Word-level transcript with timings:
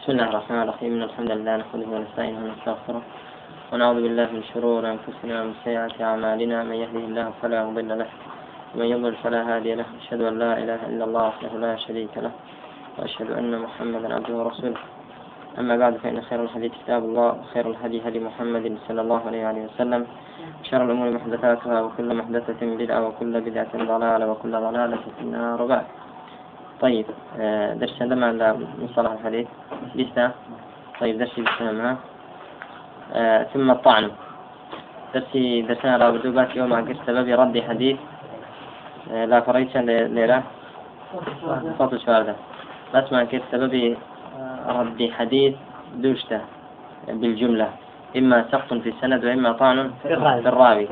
بسم 0.00 0.12
الله 0.12 0.28
الرحمن 0.32 0.62
الرحيم 0.62 0.92
إن 0.96 1.02
الحمد 1.02 1.30
لله 1.30 1.56
نحمده 1.56 1.88
ونستعينه 1.94 2.40
ونستغفره 2.44 3.02
ونعوذ 3.72 3.98
بالله 4.04 4.28
من 4.36 4.42
شرور 4.52 4.82
أنفسنا 4.96 5.34
ومن 5.42 5.54
سيئات 5.64 6.00
أعمالنا 6.00 6.56
من 6.64 6.76
يهده 6.84 7.04
الله 7.10 7.26
فلا 7.42 7.64
مضل 7.68 7.90
له 7.98 8.08
ومن 8.74 8.86
يضلل 8.92 9.14
فلا 9.22 9.40
هادي 9.50 9.74
له 9.74 9.84
أشهد 10.00 10.20
أن 10.20 10.34
لا 10.38 10.52
إله 10.62 10.80
إلا 10.90 11.04
الله 11.04 11.24
وحده 11.28 11.52
لا 11.66 11.76
شريك 11.76 12.14
له 12.24 12.32
وأشهد 12.98 13.30
أن 13.30 13.52
محمدا 13.64 14.08
عبده 14.14 14.34
ورسوله 14.40 14.80
أما 15.58 15.76
بعد 15.76 15.94
فإن 16.02 16.22
خير 16.28 16.40
الحديث 16.46 16.72
كتاب 16.80 17.04
الله 17.04 17.28
وخير 17.40 17.64
الهدي 17.70 17.98
هدي 18.06 18.20
محمد 18.28 18.64
صلى 18.88 19.00
الله 19.04 19.20
عليه 19.28 19.40
وآله 19.46 19.62
وسلم 19.68 20.02
شر 20.68 20.84
الأمور 20.84 21.10
محدثاتها 21.10 21.76
وكل 21.84 22.08
محدثة 22.20 22.60
بدعة 22.82 23.00
وكل 23.06 23.32
بدعة 23.40 23.72
ضلالة 23.92 24.24
وكل 24.30 24.52
ضلالة 24.66 24.96
في 25.16 25.22
النار 25.26 25.62
وبعد 25.62 25.86
طيب 26.80 27.06
درس 27.80 27.96
عندما 28.02 28.26
عند 28.26 28.42
مصطلح 28.82 29.12
الحديث 29.12 29.48
لسه. 29.94 30.30
طيب 31.00 31.18
درسي 31.18 31.42
بسمها 31.42 31.96
آه 33.14 33.42
ثم 33.42 33.70
الطعن. 33.70 34.10
درسي 35.14 35.62
درسنا 35.62 35.96
رابطو 35.96 36.30
بات 36.30 36.56
يوم 36.56 36.72
عقر 36.72 36.96
سبب 37.06 37.28
رد 37.28 37.56
حديث. 37.68 37.98
آه 39.12 39.24
لا 39.24 39.40
فريتش 39.40 39.76
ليلة. 40.16 40.42
صوت 41.78 41.96
شوارده 42.04 42.34
بس 42.94 43.12
ما 43.12 43.24
كيف 43.24 43.42
سبب 43.52 43.96
رد 44.68 45.10
حديث 45.18 45.54
دوشته 45.94 46.40
بالجملة. 47.08 47.68
إما 48.16 48.44
سقط 48.52 48.74
في 48.74 48.88
السند 48.88 49.24
وإما 49.24 49.52
طعن 49.52 49.90
في 50.02 50.14
الراوي. 50.48 50.88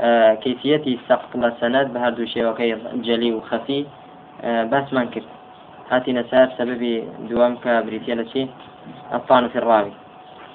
آه 0.00 0.34
كيفية 0.34 0.98
سقط 1.08 1.36
السند 1.36 1.86
بهذا 1.94 2.18
الشيء 2.18 2.46
وكي 2.46 2.76
جلي 2.94 3.32
وخفي؟ 3.34 3.86
آه، 4.42 4.64
باس 4.64 4.92
ما 4.92 5.04
کرد 5.04 5.31
هاتي 5.90 6.12
نسار 6.12 6.48
سبب 6.58 7.04
دوام 7.30 7.56
كبريتيا 7.56 8.14
لشي؟ 8.14 8.46
الطعن 9.14 9.48
في 9.48 9.58
الراوي. 9.58 9.92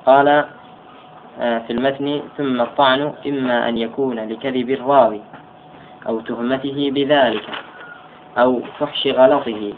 قال 0.06 0.46
آه، 1.40 1.60
في 1.60 1.74
المتن 1.74 2.22
ثم 2.38 2.62
الطعن 2.62 3.14
إما 3.28 3.70
أن 3.70 3.78
يكون 3.78 4.20
لكذب 4.20 4.70
الراوي 4.70 5.22
أو 6.08 6.20
تهمته 6.20 6.92
بذلك 6.92 7.50
أو 8.38 8.62
فحش 8.80 9.08
غلطه 9.08 9.74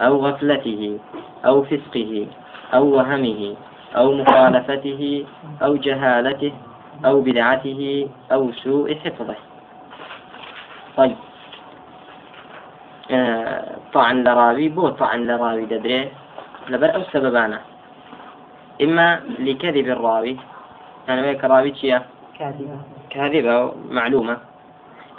أو 0.00 0.26
غفلته 0.26 0.98
أو 1.44 1.62
فسقه 1.62 2.26
أو 2.74 2.96
وهمه 2.96 3.56
أو 3.96 4.12
مخالفته 4.12 5.26
أو 5.62 5.76
جهالته 5.76 6.52
أو 7.04 7.20
بدعته 7.20 8.08
أو 8.32 8.52
سوء 8.52 8.94
حفظه. 8.94 9.36
طيب. 10.96 11.16
طعن 13.92 14.24
لراوي 14.24 14.68
بو 14.68 14.88
طعن 14.88 15.26
لراوي 15.26 15.64
ددري. 15.64 16.12
لبر 16.68 16.94
أو 16.94 17.02
سببانا 17.12 17.60
إما 18.82 19.20
لكذب 19.38 19.88
الراوي. 19.88 20.36
يعني 21.08 21.20
ويك 21.22 21.44
راوي 21.44 21.70
تشيا 21.70 22.02
كاذبة. 22.38 22.78
كاذبة 23.10 23.74
معلومة 23.90 24.38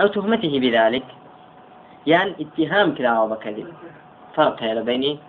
أو 0.02 0.08
تهمته 0.08 0.60
بذلك. 0.60 1.04
يعني 2.08 2.36
اتهام 2.42 2.96
كذا 2.96 3.26
بكذب. 3.26 3.68
فرق 4.36 4.64
هذا 4.64 4.82
بيني. 4.82 5.20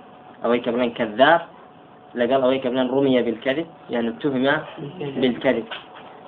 أو 0.44 0.56
كبلان 0.56 0.90
كذاب. 0.90 1.40
لقال 2.14 2.42
أو 2.42 2.60
كبلان 2.60 2.90
رمي 2.90 3.22
بالكذب. 3.22 3.66
يعني 3.90 4.08
اتهم 4.08 4.46
بالكذب. 5.00 5.64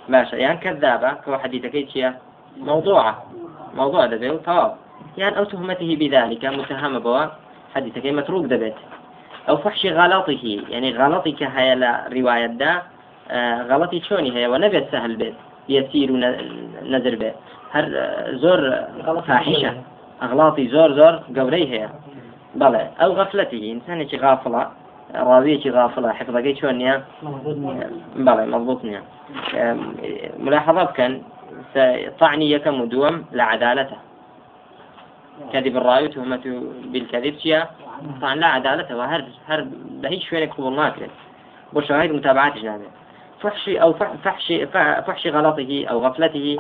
باشا 0.09 0.37
يعني 0.37 0.59
كذابة. 0.59 1.13
كو 1.13 1.39
حديثك 1.39 1.75
موضوعة. 2.57 3.25
موضوع 3.75 4.07
يعني 5.19 5.39
أو 5.39 5.45
تهمته 5.45 5.97
بذلك 6.01 6.45
متهم 6.45 6.99
بوا 6.99 7.25
حديثك 7.75 8.07
متروك 8.07 8.45
دبت. 8.45 8.75
أو 9.49 9.57
فحش 9.57 9.87
غلطه 9.87 10.63
يعني 10.69 10.97
غلطك 10.97 11.43
هي 11.43 12.01
رواية 12.13 12.47
دا 12.47 12.83
آه، 13.31 13.63
غلطي 13.63 14.01
شوني 14.01 14.37
هي 14.37 14.47
ونبي 14.47 14.85
سهل 14.93 15.17
بيت 15.17 15.35
يسير 15.69 16.13
نزر 16.83 17.15
بيت. 17.15 17.35
هر 17.73 17.85
آه، 17.97 18.33
زور 18.33 18.61
فاحشة. 19.23 19.83
أغلاطي 20.23 20.69
زور 20.69 20.93
زور 20.93 21.21
قوري 21.37 21.67
هي 21.73 21.89
بلى. 22.55 22.91
أو 23.01 23.13
غفلته 23.13 23.73
إنسان 23.73 24.21
غافلة 24.21 24.69
راوية 25.15 25.71
غافلة 25.71 26.13
حفظك 26.13 26.57
شون 26.61 26.81
يا 26.81 27.05
بلى 28.17 28.47
مضبوط 28.47 28.85
نيا 28.85 29.03
ملاحظة 30.39 30.85
كان 30.85 31.23
طعني 32.21 32.51
يكم 32.51 32.85
دوم 32.85 33.25
لعدالته. 33.33 33.97
كذب 35.53 35.77
الراوي 35.77 36.09
تهمته 36.09 36.73
بالكذب 36.85 37.39
شيا. 37.39 37.69
طبعا 38.21 38.35
لا 38.35 38.47
عدالة 38.47 38.97
وهر 38.97 39.25
هر 39.49 39.67
بهيج 40.03 40.23
شوية 40.23 40.51
قبول 40.51 40.73
ما 40.73 40.89
كرد 40.89 41.11
وشاهد 41.73 42.11
متابعات 42.11 42.59
جنابه 42.59 42.85
فحش 43.41 43.69
أو 43.69 43.93
فحش 43.93 44.53
فحش 45.07 45.27
غلطه 45.27 45.87
أو 45.91 46.07
غفلته 46.07 46.59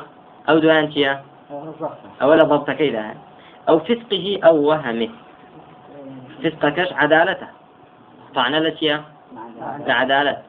أو 0.49 0.59
دوانتيا 0.59 1.23
أو 2.23 2.35
لا 2.35 2.45
ضبط 2.45 2.71
كيدا 2.71 3.15
أو 3.69 3.79
فسقه 3.79 4.41
أو 4.45 4.57
وهمه 4.57 5.09
فسقكش 6.43 6.93
عدالته. 6.93 7.47
طعنا 8.35 8.57
لتيا 8.57 9.03
لعدالة 9.87 10.43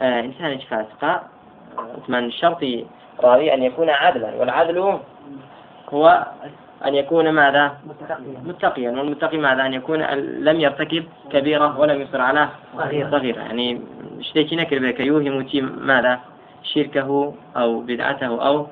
آه 0.00 0.20
إنسان 0.20 0.58
فاسقة 0.58 1.22
من 2.08 2.24
الشرط 2.24 2.64
راوي 3.20 3.54
أن 3.54 3.62
يكون 3.62 3.90
عادلا 3.90 4.34
والعدل 4.34 4.98
هو 5.92 6.26
أن 6.86 6.94
يكون 6.94 7.30
ماذا؟ 7.30 7.78
متقيا. 8.44 8.90
والمتقي 8.90 9.38
ماذا؟ 9.38 9.66
أن 9.66 9.74
يكون 9.74 10.02
لم 10.48 10.60
يرتكب 10.60 11.04
كبيرة 11.32 11.78
ولم 11.78 12.00
يصر 12.00 12.20
على 12.20 12.48
صغيرة. 13.10 13.40
يعني 13.40 13.80
اشتيكي 14.18 14.56
نكر 14.56 14.78
بك. 14.78 15.00
يوهم 15.00 15.44
ماذا؟ 15.78 16.20
شركه 16.62 17.34
أو 17.56 17.80
بدعته 17.80 18.46
أو 18.46 18.66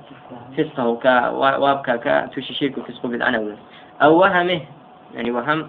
فسقه. 0.56 0.96
ك 0.96 1.04
وابكا 1.34 1.96
ك 1.96 2.30
توشي 2.34 2.54
شرك 2.54 2.78
وفسق 2.78 3.06
بدعة 3.06 3.56
أو 4.02 4.18
وهمه. 4.18 4.60
يعني 5.14 5.30
وهم 5.30 5.68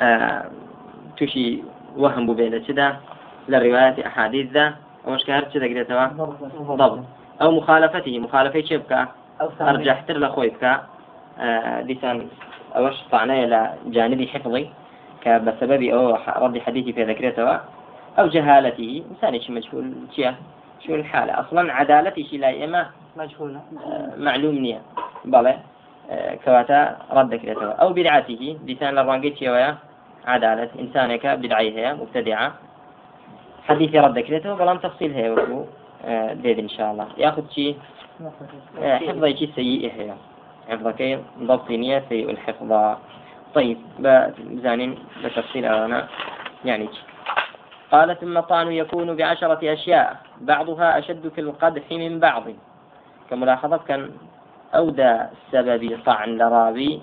آه 0.00 0.44
توشي 1.16 1.62
وهم 1.96 2.26
ببيلة 2.26 2.58
كذا 2.58 2.96
للروايات 3.48 3.98
أحاديث 3.98 4.52
ذا. 4.52 4.74
ومش 5.06 5.24
كهرت 5.24 5.54
كذا 5.54 5.64
قريتها 5.64 6.06
ضبط. 6.58 7.04
أو 7.42 7.50
مخالفته. 7.50 8.18
مخالفة 8.18 8.60
شبكة. 8.60 9.08
أرجح 9.60 10.00
تر 10.00 10.18
لخويك. 10.18 10.64
دیسان 11.88 12.16
ئەوەش 12.74 12.96
طعنەیە 13.12 13.46
لە 13.52 13.60
جانبی 13.94 14.26
حفظی 14.26 14.66
کە 15.22 15.32
بە 15.44 15.52
سببی 15.60 15.92
ئەوە 15.92 16.18
ڕەبی 16.42 16.60
حديثي 16.66 16.92
في 16.92 17.04
ذكرته 17.04 17.60
أو 18.18 18.26
جهالته. 18.26 19.02
إنسانێکی 19.10 19.50
مجهول 19.50 19.86
چییە 20.14 20.32
شو 20.86 20.94
الحالة 20.94 21.40
أصلا 21.40 21.72
عدالتي 21.72 22.24
شي 22.24 22.36
لا 22.36 22.64
إما 22.64 22.86
مجهولة. 23.16 23.60
معلوم 24.16 24.54
نية. 24.54 24.80
بلى 25.24 25.56
كواتا 26.44 26.96
رد 27.10 27.34
ذكرته 27.34 27.72
أو 27.72 27.92
بدعته 27.92 28.58
لسان 28.66 28.94
لرانجيت 28.94 29.42
ويا 29.42 29.74
عدالة. 30.26 30.68
إنسانك 30.78 31.26
بدعيها 31.26 31.94
مبتدعة. 31.94 32.52
حديث 33.68 33.94
رد 33.94 34.18
ذكرته 34.18 34.54
بلان 34.54 34.80
تفصيل 34.80 35.12
هي 35.14 35.30
وكو 35.30 35.64
ديد 36.42 36.58
إن 36.58 36.68
شاء 36.68 36.92
الله. 36.92 37.06
ياخذ 37.18 37.44
شيء 37.50 37.76
حفظي 38.78 39.36
شيء 39.36 39.50
سيء 39.56 39.92
هي. 39.96 40.14
حفظك 40.68 41.20
ضبط 41.38 41.70
نية 41.70 42.04
سيء 42.08 42.30
الحفظ. 42.30 42.96
طيب 43.54 43.78
بزانين 43.98 44.98
بتفصيل 45.24 45.64
أنا. 45.64 46.08
يعني 46.64 46.88
قال 47.92 48.20
ثم 48.20 48.38
الطعن 48.38 48.72
يكون 48.72 49.16
بعشرة 49.16 49.72
أشياء 49.72 50.16
بعضها 50.40 50.98
أشد 50.98 51.28
في 51.28 51.40
القدح 51.40 51.82
من 51.90 52.20
بعض. 52.20 52.44
كملاحظة 53.30 53.76
كان 53.76 54.10
أودى 54.74 55.18
سبب 55.52 55.98
طعن 56.06 56.38
لراوي 56.38 57.00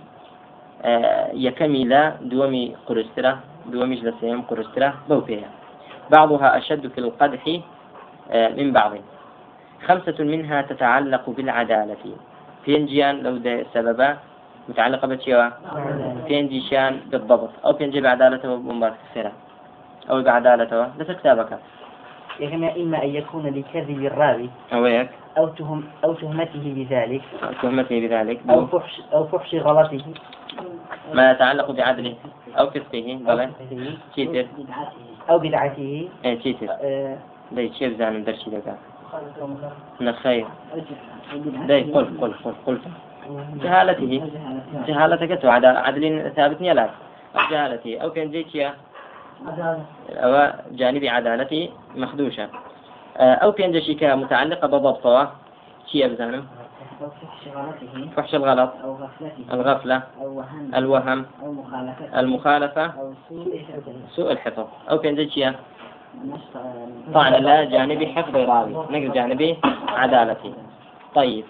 آه، 0.83 1.29
يكمل 1.33 2.13
دومي 2.21 2.75
قرسترة 2.85 3.39
دومي 3.65 3.95
جلسيم 3.95 4.41
قرسترة 4.41 4.93
بوفيها. 5.09 5.49
بعضها 6.11 6.57
أشد 6.57 6.87
في 6.87 6.97
القدح 6.97 7.59
آه، 8.31 8.49
من 8.49 8.73
بعض. 8.73 8.91
خمسة 9.85 10.23
منها 10.23 10.61
تتعلق 10.61 11.29
بالعدالة. 11.29 12.15
پێنجیان 12.65 13.15
لەو 13.25 13.35
سببە 13.73 14.09
متعلقة 14.69 15.07
بشيء 15.07 15.49
شان 16.69 16.99
بالضبط 17.11 17.49
أو 17.65 17.73
بينجي 17.73 18.01
بعدالته 18.01 18.55
بمبارك 18.55 18.97
السيرة 19.09 19.31
أو 20.09 20.21
بعدالته 20.21 20.87
ليس 20.97 21.11
كتابك. 21.11 21.59
يعني 22.39 22.81
إما 22.81 23.03
أن 23.03 23.09
يكون 23.09 23.45
لكذب 23.47 24.05
الراوي 24.05 24.49
أو 24.73 24.85
هيك 24.85 25.09
أو 25.37 25.47
تهم 25.47 25.83
أو 26.03 26.13
تهمته 26.13 26.65
بذلك 26.77 27.21
أو 27.43 27.51
تهمته 27.61 27.99
بذلك. 28.07 28.39
أو 28.49 28.67
فحش 28.67 29.01
أو 29.13 29.27
فحش 29.27 29.55
غلطه. 29.55 30.03
ما 31.13 31.31
يتعلق 31.31 31.71
بعدله 31.71 32.15
أو 32.59 32.69
فسقه 32.69 33.19
بلى. 33.27 33.49
تشيتر 34.13 34.45
أو 35.29 35.39
بدعته. 35.39 36.09
إيه 36.25 36.39
تشيتر 36.39 36.67
أه... 36.69 37.17
ده 37.51 37.71
شيء 37.71 37.89
بزان 37.93 38.23
درشي 38.23 38.49
لك؟ 38.49 38.77
نخير 40.01 40.47
داي 41.67 41.83
قل 41.83 42.05
قل 42.21 42.33
قل 42.33 42.53
قل. 42.65 42.79
جهالته. 43.63 44.31
جهالتك 44.87 45.41
تو 45.41 45.49
عدل 45.49 45.65
عدل 45.77 46.31
ثابت 46.35 46.61
لا 46.61 46.89
جهالته 47.51 47.97
أو 47.99 48.09
كان 48.11 48.31
جيتيا 48.31 48.73
أو 50.09 50.53
جانب 50.71 51.03
عدالة 51.03 51.69
مخدوشة. 51.95 52.47
أو 53.17 53.51
بينجشي 53.51 53.93
كمتعلقة 53.93 54.67
بضبطة. 54.67 55.31
شيء 55.87 56.05
أبزانم 56.05 56.45
أو 57.01 57.07
فحش 58.15 58.35
الغلط. 58.35 58.71
أو 58.83 58.93
غفلته 58.93 59.53
الغفلة. 59.53 60.01
الوهم. 60.75 61.25
أو 61.43 61.51
مخالفته 61.51 62.19
المخالفة. 62.19 62.85
أو 62.85 63.13
سوء 64.15 64.31
الحفظ. 64.31 64.65
أو 64.89 64.97
بينجشي 64.97 65.45
نص- 65.49 65.55
طعن 67.13 67.33
لا 67.33 67.63
جانبي 67.63 68.07
حفظ 68.07 68.35
راوي 68.35 68.71
نقل 68.71 69.11
جانبي 69.11 69.57
عدالتي. 69.87 70.53
طيب. 71.15 71.45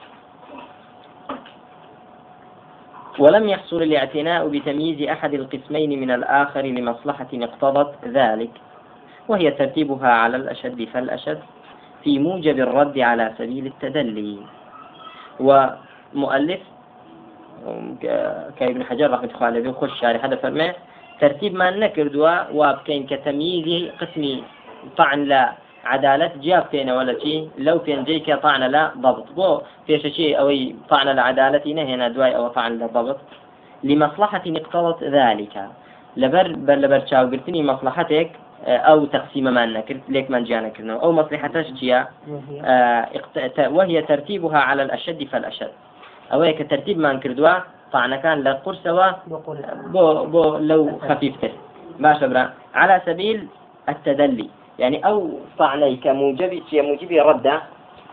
ولم 3.19 3.49
يحصل 3.49 3.81
الاعتناء 3.83 4.47
بتمييز 4.47 5.09
أحد 5.09 5.33
القسمين 5.33 6.01
من 6.01 6.11
الآخر 6.11 6.61
لمصلحة 6.61 7.27
اقتضت 7.33 7.93
ذلك 8.05 8.51
وهي 9.27 9.51
ترتيبها 9.51 10.09
على 10.09 10.37
الأشد 10.37 10.87
فالأشد 10.93 11.39
في 12.03 12.19
موجب 12.19 12.59
الرد 12.59 12.99
على 12.99 13.33
سبيل 13.37 13.65
التدلي. 13.65 14.37
ومؤلف 15.39 16.59
كابن 18.59 18.83
حجر 18.83 19.11
رحمة 19.11 19.29
الله 19.35 19.45
عليه 19.45 19.69
وخش 19.69 19.99
شارح 19.99 20.25
هذا 20.25 20.35
فرمه 20.35 20.73
ترتيب 21.21 21.53
ما 21.53 21.69
نكردوا 21.69 22.51
وابكين 22.53 23.05
كتمييز 23.07 23.91
قسمي. 24.01 24.43
طعن 24.97 25.23
لا 25.23 25.53
عدالة 25.85 26.31
جاب 26.41 26.65
فينا 26.71 26.97
ولا 26.97 27.19
شيء 27.19 27.49
لو 27.57 27.79
فين 27.79 28.03
جيك 28.03 28.35
طعن 28.35 28.63
لا 28.63 28.91
ضبط. 28.97 29.31
بو 29.31 29.61
فيش 29.87 30.01
شيء 30.01 30.39
أو 30.39 30.49
طعن 30.89 31.07
لعدالة 31.07 31.65
هنا 31.65 32.07
دواي 32.07 32.35
أو 32.35 32.47
طعن 32.47 32.79
لضبط 32.79 33.19
لمصلحة 33.83 34.43
اقتضت 34.47 35.03
ذلك. 35.03 35.55
لبر 36.17 36.47
بر 36.57 36.75
لبر 36.75 37.05
شاو 37.05 37.25
قلتني 37.31 37.63
مصلحتك 37.63 38.31
آه، 38.65 38.77
أو 38.77 39.05
تقسيم 39.05 39.43
ما 39.43 39.65
نكرت 39.65 40.01
ليك 40.09 40.29
من 40.31 40.43
جانا 40.43 40.69
كرنا 40.69 40.93
أو 40.93 41.11
مصلحتش 41.11 41.71
جيا 41.71 42.07
وهي 42.27 42.61
آه، 42.65 43.69
وهي 43.69 44.01
ترتيبها 44.01 44.57
على 44.59 44.83
الأشد 44.83 45.23
فالأشد. 45.23 45.71
أو 46.33 46.41
هيك 46.41 46.69
ترتيب 46.69 46.97
ما 46.97 47.13
نكردوا 47.13 47.59
طعن 47.93 48.15
كان 48.15 48.43
لقرسوا 48.43 49.11
بقول 49.27 49.57
بو 49.93 50.25
بو 50.25 50.57
لو 50.57 50.99
خفيفته 51.09 51.51
ما 51.99 52.19
شبرا 52.19 52.49
على 52.73 53.01
سبيل 53.05 53.47
التدلي. 53.89 54.49
يعني 54.79 55.05
أو 55.05 55.29
كموجب 56.03 56.61
شيء 56.69 56.81
موجب 56.81 57.11
ردة 57.11 57.61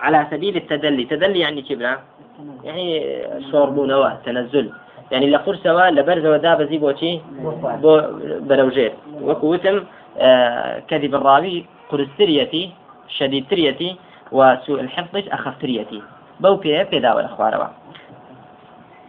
على 0.01 0.27
سبيل 0.31 0.57
التدلي. 0.57 1.05
تدلي 1.05 1.39
يعني 1.39 1.63
كبرا 1.63 1.99
يعني 2.65 2.87
شرب 3.53 3.79
نوا 3.79 4.11
تنزل. 4.25 4.73
يعني 5.11 5.31
لقر 5.31 5.57
سوا 5.57 5.91
لبرز 5.91 6.27
وداب 6.27 6.63
زي 6.63 6.79
بوشي 6.79 7.21
بو 7.83 8.03
بروجير. 8.41 8.93
وكوتم 9.23 9.85
آه 10.19 10.79
كذب 10.79 11.15
الراوي 11.15 11.67
قرستريتي 11.91 12.71
شديد 13.09 13.47
تريتي 13.51 13.97
وسوء 14.33 14.81
الحفظ 14.81 15.29
أخف 15.33 15.55
تريتي 15.61 16.03
بو 16.41 16.55
بيه 16.55 16.83
بيدا 16.83 17.15
والأخواروا 17.15 17.67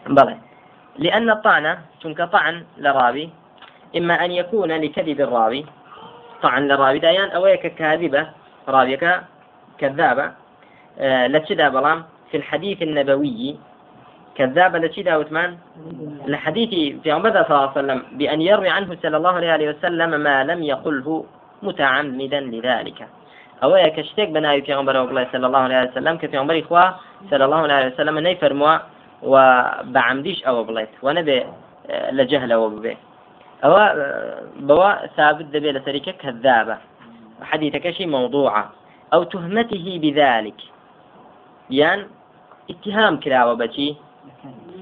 بلى. 0.07 0.48
لأن 0.99 1.29
الطعن 1.29 1.77
چونك 2.03 2.21
طعن 2.21 2.63
لراوي 2.77 3.29
إما 3.97 4.25
أن 4.25 4.31
يكون 4.31 4.71
لكذب 4.71 5.21
الراوي 5.21 5.65
طعن 6.41 6.67
للراوي 6.67 6.99
دايان 6.99 7.29
أو 7.31 7.47
كاذبة 7.79 8.27
راويك 8.67 9.03
كذابة. 9.77 10.31
آه 10.99 11.27
بلام. 11.69 12.03
في 12.31 12.37
الحديث 12.37 12.81
النبوي 12.81 13.55
كذابة 14.35 14.79
لتشدا 14.79 15.15
وثمان 15.15 15.57
الحديث 16.27 17.01
في 17.03 17.11
عمر 17.11 17.31
صلى 17.31 17.41
الله 17.41 17.55
عليه 17.55 17.71
وسلم 17.71 17.99
بأن 18.11 18.41
يروي 18.41 18.69
عنه 18.69 18.97
صلى 19.03 19.17
الله 19.17 19.35
عليه 19.35 19.69
وسلم 19.69 20.11
ما 20.19 20.43
لم 20.43 20.63
يقله 20.63 21.25
متعمدا 21.63 22.39
لذلك. 22.39 23.07
أو 23.63 23.75
يكشتك 23.75 24.29
بناي 24.29 24.61
في 24.61 24.73
عمر 24.73 25.25
صلى 25.31 25.47
الله 25.47 25.59
عليه 25.59 25.91
وسلم 25.91 26.17
كفي 26.17 26.37
عمر 26.37 26.59
إخوة 26.59 26.95
صلى 27.29 27.45
الله 27.45 27.57
عليه 27.57 27.93
وسلم 27.93 28.19
نيفرموا 28.19 28.77
وبعمديش 29.23 30.43
أو 30.43 30.63
بليت 30.63 30.89
ونبي 31.01 31.45
آه، 31.89 32.11
لجهل 32.11 32.51
أو 32.51 32.69
ببي 32.69 32.97
أو 33.63 33.71
آه، 33.71 34.43
بوا 34.59 35.07
ثابت 35.07 35.45
دبي 35.45 35.71
لسريكة 35.71 36.11
كذابة 36.11 36.77
حديثك 37.41 37.91
شيء 37.91 38.07
موضوعة 38.07 38.71
أو 39.13 39.23
تهمته 39.23 39.99
بذلك. 40.01 40.61
يعني 41.69 42.05
اتهام 42.69 43.19
كراوة 43.19 43.53
بشي 43.53 43.95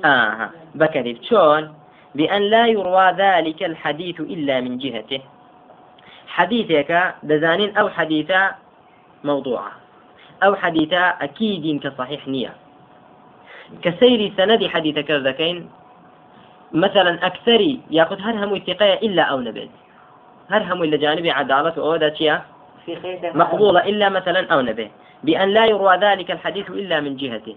آه 0.06 0.50
بكذب 0.76 1.18
شون 1.24 1.74
بأن 2.16 2.42
لا 2.42 2.68
يروى 2.68 3.12
ذلك 3.12 3.64
الحديث 3.64 4.20
إلا 4.20 4.62
من 4.62 4.78
جهته. 4.78 5.22
حديثك 6.28 7.16
دزانين 7.24 7.78
أو 7.78 7.90
حديثا 7.90 8.56
موضوعة 9.24 9.72
أو 10.44 10.56
حديثا 10.56 11.08
أكيد 11.08 11.84
كصحيح 11.84 12.28
نية. 12.28 12.67
كسير 13.82 14.32
سند 14.38 14.68
حديثك 14.68 15.12
ذكين 15.12 15.70
مثلا 16.74 17.26
أكثري 17.26 17.80
يأخذ 17.92 18.22
هرهم 18.22 18.56
الثقة 18.56 18.94
إلا 18.94 19.24
أو 19.24 19.40
نبذ. 19.40 19.68
هرهم 20.50 20.84
إلا 20.84 20.98
جانب 20.98 21.28
عدالة 21.28 21.74
أو 21.78 21.98
في 22.86 22.96
خير 22.96 23.32
مقبولة 23.36 23.80
إلا 23.90 24.10
مثلا 24.10 24.54
أو 24.54 24.62
نبه 24.62 24.90
بأن 25.24 25.50
لا 25.50 25.66
يروى 25.66 25.98
ذلك 25.98 26.32
الحديث 26.32 26.70
إلا 26.70 27.00
من 27.00 27.18
جهته. 27.18 27.56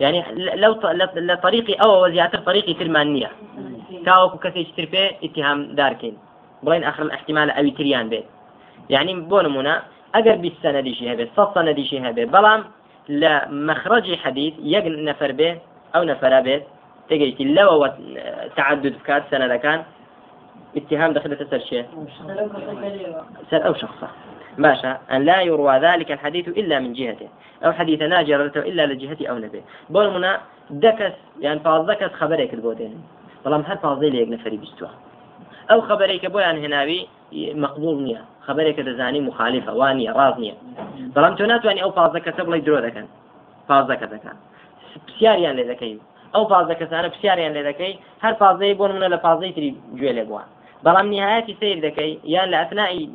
يعني 0.00 0.24
لو 0.34 0.80
لطريقي 1.16 1.74
أو 1.74 2.04
وزيادة 2.04 2.38
طريقي 2.38 2.74
تلمانية 2.74 3.30
كاوكو 4.06 4.38
كسي 4.38 4.72
تربي 4.76 5.10
اتهام 5.24 5.74
داركين. 5.74 6.18
بغين 6.62 6.84
آخر 6.84 7.14
احتمال 7.14 7.50
أوي 7.50 7.70
تريان 7.70 8.08
بيت. 8.08 8.24
يعني 8.90 9.14
بونمونا 9.14 9.82
أجر 10.14 10.36
بالسند 10.36 10.88
شيء 10.88 11.12
هبه 11.12 11.28
صد 11.36 11.54
سند 11.54 11.80
شيء 11.80 12.10
هبه 12.10 12.24
بلام 13.08 13.52
لمخرج 13.52 14.14
حديث 14.14 14.54
يق 14.62 14.84
نفر 14.84 15.32
به 15.32 15.58
أو 15.96 16.02
نفر 16.02 16.40
به 16.40 16.62
تجيتي 17.10 17.44
لو 17.44 17.92
تعدد 18.56 18.94
كات 19.06 19.22
سند 19.30 19.52
كان 19.52 19.82
اتهام 20.76 21.12
دخلت 21.12 21.50
سر 21.50 21.58
شيء. 21.58 21.86
سر 23.50 23.66
أو 23.66 23.74
شخصة 23.74 24.08
باشا 24.58 24.98
أن 25.12 25.24
لا 25.24 25.40
يروى 25.40 25.78
ذلك 25.78 26.12
الحديث 26.12 26.48
إلا 26.48 26.78
من 26.78 26.92
جهته. 26.92 27.28
أو 27.64 27.72
حديث 27.72 28.02
ناجرته 28.02 28.60
إلا 28.60 28.86
لجهته 28.86 29.26
أو 29.26 29.38
نبيه. 29.38 29.62
بول 29.90 30.10
منا 30.14 30.40
دكس 30.70 31.12
يعني 31.40 31.60
فاز 31.60 31.84
دكس 31.84 32.12
خبرك 32.12 32.54
البودين. 32.54 33.02
والله 33.44 33.64
هل 33.66 33.78
فاضي 33.78 34.10
ليك 34.10 34.28
نفري 34.28 34.56
بستوى. 34.56 34.90
أو 35.70 35.80
خبرك 35.80 36.26
بو 36.26 36.38
يعني 36.38 36.66
هناوي 36.66 37.08
مقبول 37.32 38.02
نية 38.02 38.24
خبرك 38.46 38.80
دزاني 38.80 39.20
مخالفة 39.20 39.74
وانية 39.74 40.12
راز 40.12 40.38
نية 40.38 40.54
ظلام 41.14 41.34
تونات 41.34 41.64
يعني 41.64 41.82
أو 41.82 41.90
فاز 41.90 42.12
دكس 42.12 42.40
بلا 42.40 42.56
يدرو 42.56 42.78
ذكان 42.78 43.06
فاز 43.68 43.84
دكس 43.84 44.02
ذكان 44.02 44.36
بسيار 45.08 45.38
يعني 45.38 45.62
ذكي 45.62 45.98
أو 46.34 46.48
فاز 46.48 46.66
دكس 46.66 46.92
أنا 46.92 47.08
بسيار 47.08 47.38
يعني 47.38 47.62
ذكي 47.62 47.98
هل 48.20 48.34
فاضي 48.34 48.74
بون 48.74 48.92
منا 48.92 49.06
لفاضي 49.14 49.52
تري 49.52 49.76
جويل 49.94 50.24
بوان 50.24 50.44
بەڵام 50.84 51.06
نهایەتی 51.12 51.56
سیر 51.60 51.78
دەکەی 51.86 52.12
یان 52.34 52.48
لە 52.52 52.56
ئەثنایی 52.62 53.10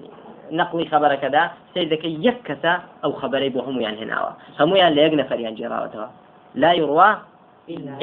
نقلی 0.60 0.86
خبرەکەدا 0.91 1.43
سیر 1.74 1.88
دەکەی 1.93 2.13
یەک 2.27 2.38
کەسە 2.48 2.74
ئەو 3.03 3.12
خبرەی 3.22 3.53
بۆ 3.55 3.60
هەمویان 3.67 3.96
هێناوە. 4.01 4.32
هەمویان 4.60 4.91
لە 4.96 5.01
یەک 5.05 5.13
نەفەریان 5.22 5.55
جێراوەتەوە. 5.60 6.08
لا 6.55 6.72
يروى 6.82 7.12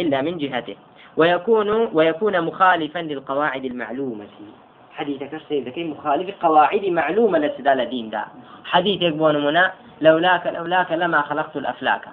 إلا 0.03 0.19
من 0.27 0.35
جهته. 0.43 0.77
ويكون 1.17 1.69
ويكون 1.97 2.41
مخالفا 2.41 2.99
للقواعد 2.99 3.65
المعلومة. 3.65 4.35
حديثك 4.97 5.33
ذكي 5.53 5.85
مخالف 5.85 6.29
قواعد 6.45 6.85
معلومة 6.85 7.39
لسدال 7.39 7.81
الدين 7.81 8.11
دا. 8.11 8.25
حديثك 8.65 9.13
بونمنا 9.13 9.73
لولاك 10.01 10.47
لولاك 10.47 10.93
لما 10.93 11.21
خلقت 11.23 11.57
الأفلاك. 11.57 12.05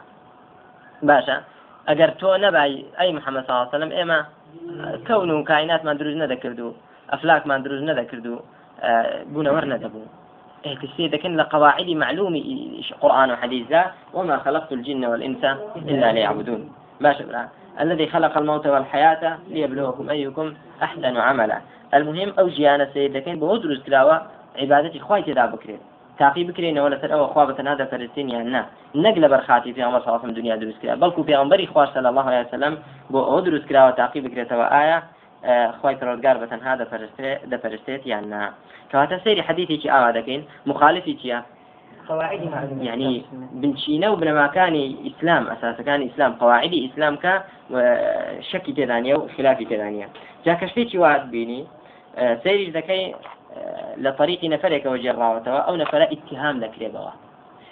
باشا 1.02 1.38
ئەگەر 1.88 2.12
تۆ 2.20 2.30
نەبای 2.44 2.74
ئەی 3.00 3.12
محەممەد 3.18 3.44
صلی 3.46 3.54
الله 3.54 3.68
عليه 3.68 3.78
وسلم 3.78 3.92
ئێمە 3.98 4.20
کەون 5.08 5.30
و 5.32 5.44
کایناتمان 5.44 5.98
دروست 5.98 6.18
نەدەکردو 6.24 6.68
ئەفلاکمان 7.12 7.60
دروست 7.66 7.84
نەدەکردو 7.90 8.36
بوونەوەەر 9.34 9.66
نەدەبوو 9.74 10.06
اهتسي 10.66 11.08
لكن 11.08 11.36
لقواعد 11.36 11.90
معلوم 11.90 12.34
قرآن 13.02 13.32
وحديث 13.32 13.72
وما 14.14 14.38
خلقت 14.38 14.72
الجن 14.74 15.06
والإنس 15.06 15.44
إلا 15.76 16.12
ليعبدون. 16.12 16.62
ما 17.02 17.14
شبرا 17.14 17.44
الذي 17.82 18.08
خلق 18.08 18.38
الموت 18.38 18.68
والحياة 18.68 19.38
ليبلوكم 19.50 20.10
أيكم 20.10 20.54
أحسن 20.84 21.18
عملا. 21.18 21.62
المهم 21.94 22.34
أو 22.40 22.48
جيانا 22.48 22.90
سيد 22.94 23.18
لكن 23.18 23.40
بودرس 23.40 23.80
كلاوة 23.84 24.22
عبادتي 24.56 25.00
خواي 25.00 25.22
تدا 25.22 25.46
بكرين. 25.46 25.80
تاقي 26.20 26.44
بكرين 26.44 26.80
ولا 26.80 26.96
تر 26.96 27.14
أو 27.14 27.28
خوابة 27.28 27.72
هذا 27.74 27.86
فلسطين 27.86 28.52
نا 28.52 28.66
نقل 28.96 29.30
برخاتي 29.30 29.74
في 29.74 29.82
عمر 29.84 30.00
صلى 30.00 30.08
الله 30.08 30.24
عليه 30.24 30.34
دنيا 30.34 30.56
دروس 30.56 30.76
كلا 30.82 30.96
بل 30.96 31.24
في 31.24 31.36
عمر 31.36 31.66
خوار 31.66 31.88
صلى 31.94 32.10
الله 32.10 32.24
عليه 32.24 32.48
وسلم 32.48 32.78
بو 33.10 33.38
أدرس 33.38 33.66
كلاوة 33.66 33.92
تاقي 33.92 34.20
بكرين 34.20 34.48
توا 34.48 34.82
آية 34.82 35.04
خی 35.82 35.96
پرۆگار 36.02 36.36
بە 36.42 36.48
تەنها 36.52 36.74
دەپەرستێت 37.52 38.04
یان 38.12 38.26
نا 38.34 38.42
کەواتە 38.92 39.18
سەیری 39.24 39.46
حەدیثێکی 39.48 39.92
ئاوا 39.94 40.12
دەکەین 40.18 40.42
مخالفی 40.66 41.18
چییە 41.22 41.40
قواعد 42.10 42.42
معلومة 42.52 42.84
يعني 42.84 43.24
بنشينە 43.62 44.08
و 44.08 44.16
بنەماکانی 44.16 44.86
ئیسلام 45.06 45.44
ئەساسەکانی 45.52 46.04
ئیسلام 46.08 46.32
قواعدی 46.34 46.80
ئیسلام 46.80 47.16
کە 47.24 47.34
شەکی 48.52 48.74
تێدانە 48.78 49.14
و 49.18 49.28
خلافی 49.38 49.66
تێدانە 49.66 50.08
جا 50.46 50.54
کەشتێکی 50.62 50.96
وات 50.96 51.24
بینی 51.34 51.68
سەیریش 52.44 52.70
دەکەی 52.78 53.16
لطريق 53.98 54.46
نفرك 54.46 54.86
وجراوته 54.86 55.52
أو 55.52 55.76
نفر 55.76 56.02
اتهام 56.02 56.60
لك 56.60 56.82
لبوا 56.82 57.12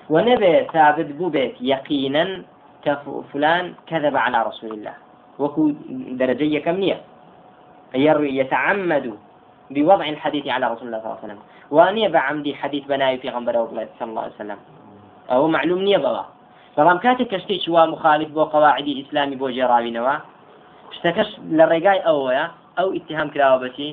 ونبي 0.10 0.68
ثابت 0.74 1.06
بوبيت 1.06 1.56
يقينا 1.62 2.44
كفلان 2.86 3.74
كذب 3.88 4.18
على 4.18 4.44
رسول 4.44 4.72
الله. 4.72 4.94
وكو 5.39 5.72
درجية 6.12 6.60
كمية 6.60 6.98
يتعمد 8.39 9.13
بوضع 9.69 10.10
الحديث 10.10 10.48
على 10.48 10.65
رسول 10.74 10.88
الله 10.88 11.00
صلى 11.00 11.07
الله 11.07 11.17
عليه 11.24 11.27
وسلم. 11.27 11.39
وأن 11.72 12.12
بعمدي 12.12 12.55
حديث 12.55 12.84
بناي 12.86 13.17
في 13.17 13.29
غنبرة 13.29 13.88
صلى 14.00 14.10
الله 14.10 14.22
عليه 14.22 14.36
وسلم. 14.36 14.57
أو 15.31 15.48
معلوم 15.48 15.81
نية 15.81 15.98
بوا. 15.98 16.24
بەڵام 16.77 17.00
کاتێک 17.00 17.27
کەشتێک 17.31 17.60
چوا 17.65 17.86
مخالف 17.86 18.29
بۆ 18.36 18.43
قواعدی 18.53 18.93
ئیسلامی 19.00 19.36
بۆ 19.41 19.48
جێراوینەوە 19.55 20.15
شتەکەش 20.95 21.29
لە 21.57 21.65
ڕێگای 21.72 22.00
ئەوەیە 22.07 22.45
ئەو 22.77 22.88
اتهام 22.98 23.29
کراوە 23.34 23.57
بەچی 23.63 23.89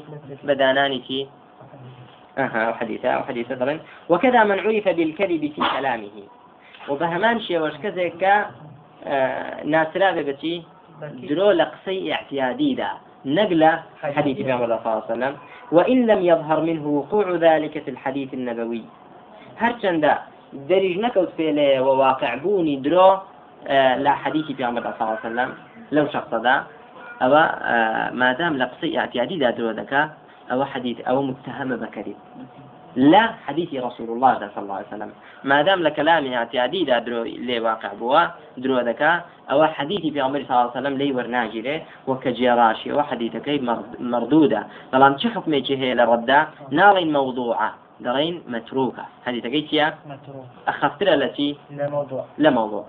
بەدانانیکی 0.46 1.26
أو 2.38 2.72
حديثة 2.72 3.08
أو 3.08 3.22
حديثة 3.22 3.54
مثلا 3.54 3.78
وكذا 4.08 4.44
من 4.44 4.58
عرف 4.60 4.88
بالكذب 4.88 5.52
في 5.54 5.62
كلامه. 5.76 6.16
وبهمان 6.88 7.40
شيء 7.40 7.60
وش 7.60 7.76
كذا 7.82 8.50
آه 9.06 9.64
ناسرا 9.64 10.10
بتي 10.10 10.62
درو 11.28 11.50
لقصي 11.50 12.12
اعتيادي 12.12 12.74
دا. 12.74 12.90
نقلة 13.24 13.82
حديث 14.02 14.38
الله 14.40 14.56
صلى 14.56 14.64
الله 14.64 14.80
عليه 14.86 15.04
وسلم. 15.04 15.34
وإن 15.72 16.06
لم 16.06 16.20
يظهر 16.22 16.60
منه 16.60 16.86
وقوع 16.86 17.26
ذلك 17.36 17.74
في 17.84 17.90
الحديث 17.90 18.34
النبوي. 18.34 18.84
هرچند 19.62 20.04
دەریژ 20.68 20.96
نەکەوت 21.04 21.30
فێلەیەوە 21.38 21.92
واقع 22.04 22.34
بوونی 22.44 22.82
درۆ 22.84 23.08
لا 24.04 24.14
حديثي 24.22 24.54
في 24.54 24.64
عمر 24.64 24.82
صلى 24.82 24.92
الله 25.00 25.18
عليه 25.18 25.28
وسلم 25.30 25.50
لو 25.92 26.06
شخصدا 26.14 26.64
أو 27.22 27.32
مادام 28.12 28.56
لقصي 28.56 28.98
اعتيادي 28.98 29.36
دا 29.38 29.50
درو 29.50 29.72
دكا 29.72 30.10
أو 30.52 30.64
حديث 30.64 31.00
أو 31.00 31.22
متهم 31.22 31.76
بكذب 31.76 32.16
لا 32.96 33.32
حديث 33.46 33.74
رسول 33.74 34.08
الله 34.08 34.38
صلى 34.38 34.62
الله 34.62 34.74
عليه 34.74 34.86
وسلم. 34.86 35.10
ما 35.44 35.62
دام 35.62 35.82
لكلام 35.82 36.32
اعتيادي 36.32 36.84
دا 36.84 36.98
درو 36.98 37.22
لي 37.22 37.60
واقع 37.60 37.92
بوا 37.92 38.22
درو 38.56 38.80
دكا 38.80 39.20
أو 39.50 39.66
حديثي 39.66 40.10
في 40.10 40.20
عمر 40.20 40.44
صلى 40.44 40.50
الله 40.50 40.60
عليه 40.60 40.80
وسلم 40.80 40.96
لي 40.98 41.12
ورناجره 41.12 41.82
وكجيراشي 42.06 42.92
وحديثك 42.92 43.48
مردودة. 44.00 44.66
طالما 44.92 45.18
شو 45.18 45.28
حكمي 45.28 45.62
هي 45.68 45.94
لردا 45.94 46.46
نار 46.70 47.04
موضوعة. 47.04 47.70
دەڵین 48.02 48.50
متروكة. 48.50 49.04
هذه 49.24 49.40
تقيت 49.40 49.94
أخفت 50.68 51.02
التي 51.02 51.56
لا 51.70 51.88
موضوع. 51.90 52.24
لا 52.38 52.50
موضوع. 52.50 52.84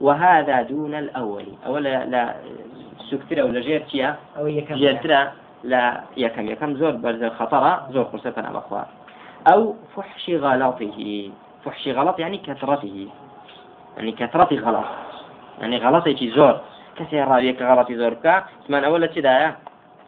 وهذا 0.00 0.62
دون 0.62 0.94
الأول. 0.94 1.44
أولا 1.66 2.04
لا 2.04 2.34
سكترة 3.10 3.42
ولا 3.42 3.60
جيرتيا 3.60 4.16
أو 4.38 4.46
يكم 4.46 4.74
جيرترا 4.74 5.32
لا 5.64 6.00
يكم 6.16 6.48
يكم 6.48 6.74
زور 6.74 6.90
برز 6.90 7.22
الخطرة 7.22 7.88
زور 7.92 8.04
فرصة 8.04 8.34
الأخبار 8.38 8.86
أو 9.52 9.74
فحش 9.96 10.30
غلطه. 10.30 11.30
فحش 11.64 11.88
غلط 11.88 12.18
يعني 12.18 12.38
كثرته. 12.38 13.08
يعني 13.96 14.12
كثرة 14.12 14.60
غلط. 14.60 14.84
يعني 15.60 15.78
غلطه 15.78 16.30
زور. 16.36 16.60
كثير 16.96 17.28
راويك 17.28 17.62
غلطي 17.62 17.96
زور 17.96 18.14
كا. 18.14 18.44
ثمان 18.68 18.84
أولا 18.84 19.06
تدايا 19.06 19.56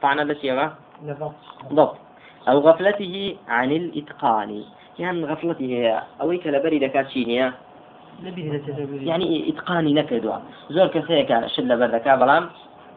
طعنا 0.03 0.23
لسيغا 0.33 0.75
ضبط 1.73 1.97
أو 2.49 2.59
غفلته 2.59 3.37
عن 3.49 3.73
الإتقان. 3.73 4.65
يعني 4.99 5.25
غفلته 5.25 5.63
هي. 5.65 6.03
أويك 6.21 6.47
لبري 6.47 6.79
دكات 6.79 7.09
شينيا 7.09 7.53
يعني 9.07 9.49
إتقاني 9.51 9.95
نكدوا 9.95 10.35
زور 10.71 10.87
كسيك 10.87 11.47
شل 11.47 11.79
بردكا 11.79 12.15
بلام 12.15 12.51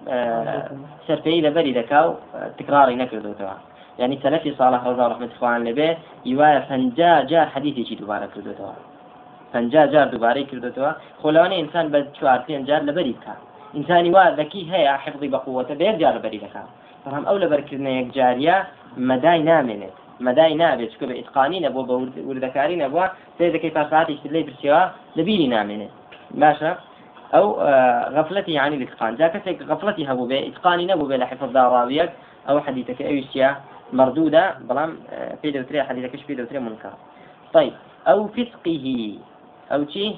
آه 0.08 0.72
سرفي 1.08 1.42
لبري 1.42 1.72
دكاو. 1.74 2.16
تكراري 2.58 2.96
نكدوا 2.96 3.34
توا 3.34 3.73
يعني 4.00 4.20
سلفي 4.24 4.56
صالح 4.60 4.82
رضا 4.88 5.08
رحمة 5.08 5.30
الله 5.36 5.50
عليه 5.50 5.98
يوايا 6.26 6.60
فنجا 6.60 7.24
جار 7.24 7.48
حديثي 7.48 7.86
شي 7.86 7.96
دوبارة 7.96 8.26
كردو 8.26 8.52
توا 8.52 8.74
فنجا 9.54 9.86
جار 9.86 10.08
دوبارة 10.08 10.42
كردو 10.42 10.70
توا 10.70 10.92
خلواني 11.24 11.60
إنسان 11.60 11.88
بد 11.94 12.08
شوار 12.20 12.40
فين 12.40 12.66
جار 12.66 12.82
لبري 12.82 13.12
بكا. 13.12 13.34
إنساني 13.76 14.10
وا 14.10 14.36
ذكي 14.40 14.72
هي 14.72 14.98
حفظي 14.98 15.28
بقوة 15.28 15.70
بير 15.80 15.96
جار 16.02 16.18
دكا 16.18 16.64
فهم 17.06 17.26
أولى 17.26 17.48
بركزنا 17.48 17.90
يك 17.90 18.08
جارية 18.14 18.68
مەدای 18.98 19.42
نامێنێت 19.50 19.96
مەدای 20.28 20.56
نابێت 20.62 20.90
چکە 20.94 21.06
بە 21.10 21.16
ئیتقانی 21.20 21.60
نەبوو 21.66 21.88
بە 21.90 21.94
وردەکاری 22.30 22.78
نەبووە 22.84 23.06
سێ 23.38 23.46
دەکەی 23.56 23.76
پاساتی 23.78 24.20
لێ 24.34 24.42
برسیەوە 24.48 24.84
لەبیری 25.18 25.48
نامێنێت 25.56 25.94
باشە 26.42 26.72
ئەو 27.34 27.46
غفلەتی 28.16 28.58
عنی 28.64 28.76
الإتقان 28.78 29.14
جا 29.20 29.28
کەسێک 29.34 29.58
غفلەتی 29.70 30.08
هەبوو 30.10 30.30
بێ 30.32 30.40
ئیتقانی 30.48 30.90
نەبوو 30.92 31.10
بێ 31.10 31.18
لە 31.22 31.26
حفظدا 31.32 31.64
ئەو 32.48 32.58
مردودة 34.00 34.44
بەڵام 34.70 34.92
پێ 35.42 35.50
دەوترێ 35.56 35.80
حديثەکەش 35.88 36.22
پێ 36.28 36.34
دەوترێ 36.40 36.60
منکر 36.68 36.94
طيب 37.54 37.74
أو 38.12 38.28
فسقه. 38.36 38.88
أو 39.74 39.82
شيء 39.94 40.16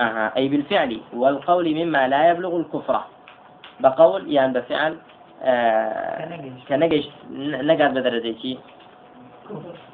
آه. 0.00 0.32
أي 0.36 0.48
بالفعل. 0.48 1.00
والقول 1.20 1.66
مما 1.80 2.08
لا 2.08 2.30
يبلغ 2.30 2.56
الكفرة 2.56 3.02
بقول 3.80 4.32
يعني 4.32 4.52
بفعل 4.52 4.94
کە 6.68 6.74
نەگەیشت 6.82 7.12
نەگات 7.70 7.92
بە 7.96 8.00
دەرەجەیکی 8.06 8.54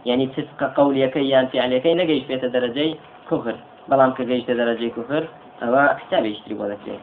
یعنی 0.09 0.27
تفق 0.35 0.61
قولەکەی 0.79 1.27
یان 1.35 1.47
فعلەکەی 1.53 1.99
نەگەیشت 2.03 2.27
بێتە 2.31 2.49
دەرەجەی 2.55 2.93
کوفر 3.29 3.57
بەڵام 3.91 4.11
کە 4.17 4.23
گەیشتە 4.31 4.55
دەرەجەی 4.61 4.95
کوفر 4.97 5.23
ئەوە 5.63 5.83
حسابیشتری 6.01 6.55
بۆ 6.59 6.67
دەکرێت 6.73 7.03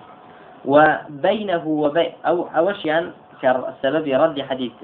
وبينه 0.73 1.65
وبين 1.83 2.11
أو 2.29 2.37
أوشيان 2.59 3.05
كسبب 3.41 4.05
رد 4.21 4.37
حديث 4.49 4.75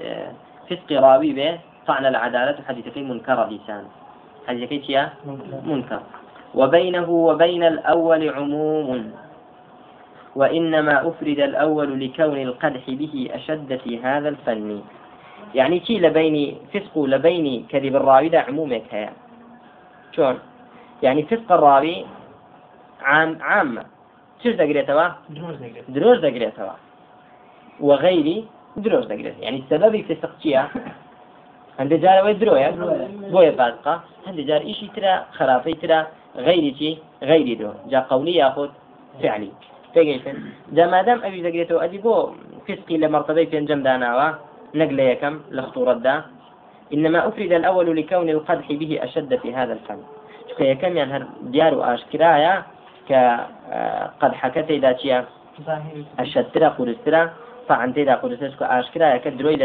فسق 0.70 0.90
راوي 0.92 1.34
به 1.34 1.60
طعن 1.88 2.06
العدالة. 2.06 2.58
حديث 2.68 2.88
في 2.88 3.02
منكر 3.04 3.38
لسان. 3.50 3.86
حديث 4.48 4.70
كي 4.70 4.98
منكر. 5.66 6.02
وبينه 6.56 7.10
وبين 7.10 7.64
الأول 7.64 8.30
عموم. 8.30 9.12
وإنما 10.36 11.08
أفرد 11.08 11.40
الأول 11.40 12.00
لكون 12.00 12.38
القدح 12.42 12.84
به 12.88 13.30
أشد 13.34 13.70
في 13.84 14.00
هذا 14.04 14.30
الفن. 14.30 14.82
يعني 15.56 15.80
شي 15.86 16.00
لبيني 16.00 16.58
فسق 16.74 16.94
لبيني 16.98 17.66
كذب 17.70 17.96
الراوي 17.96 18.30
ده 18.30 18.40
عمومك 18.42 18.84
هيا 18.92 19.14
شون 20.12 20.40
يعني 21.04 21.24
فسق 21.24 21.52
الراوي 21.52 22.06
عام 23.02 23.38
عامة. 23.42 23.86
شو 24.44 24.52
دقريتوا 24.52 25.08
دروز 25.90 26.20
دقريتوا 26.20 26.76
وغيري 27.80 28.46
دروز 28.78 29.06
دقريت 29.06 29.36
يعني 29.40 29.58
السبب 29.64 30.02
فسق 30.02 30.32
شيا 30.44 30.68
عند 31.80 31.94
جار 31.94 32.26
ويدرويا 32.26 32.70
بويا 33.32 33.52
بازقة 33.52 34.02
عند 34.28 34.40
جار 34.40 34.62
إيشي 34.62 34.88
ترى 34.96 35.26
خرافي 35.32 35.74
ترى 35.74 36.08
غيري 36.36 36.76
شي 36.80 36.98
غيري 37.24 37.56
درو 37.56 37.74
جا 37.92 38.00
قولي 38.00 38.36
ياخذ 38.36 38.70
فعلي 39.22 39.52
تێگەیشن 39.96 40.38
جامادام 40.78 41.20
ئەوی 41.24 41.42
دەگرێتەوە 41.48 41.82
ئەدی 41.84 42.00
بۆ 42.06 42.16
فسقي 42.66 42.96
لمرتبة 42.98 43.46
في 43.52 43.58
الجم 43.58 43.82
داناوا 43.88 44.30
نقل 44.80 45.00
يكم 45.00 45.34
لخطورة 45.56 45.94
دا 46.06 46.16
إنما 46.94 47.20
أفرد 47.28 47.52
الأول 47.52 47.88
لكون 47.98 48.30
القدح 48.30 48.68
به 48.82 48.92
أشد 49.06 49.32
في 49.42 49.50
هذا 49.56 49.74
الفن 49.74 50.00
شكا 50.50 50.64
يكم 50.64 50.98
يعني 50.98 51.12
هر 51.14 51.24
ديار 51.42 51.74
أشكرايا 51.94 52.54
كقدح 53.10 54.42
كتيدا 54.48 54.92
تشيا 54.92 55.26
أشد 56.20 56.46
ترى 56.54 56.68
قرسترا 56.78 57.22
طعن 57.70 57.94
تيدا 57.94 58.16
قرسترا 58.16 58.50
شكا 58.50 58.80
أشكرايا 58.80 59.18
كدروي 59.18 59.56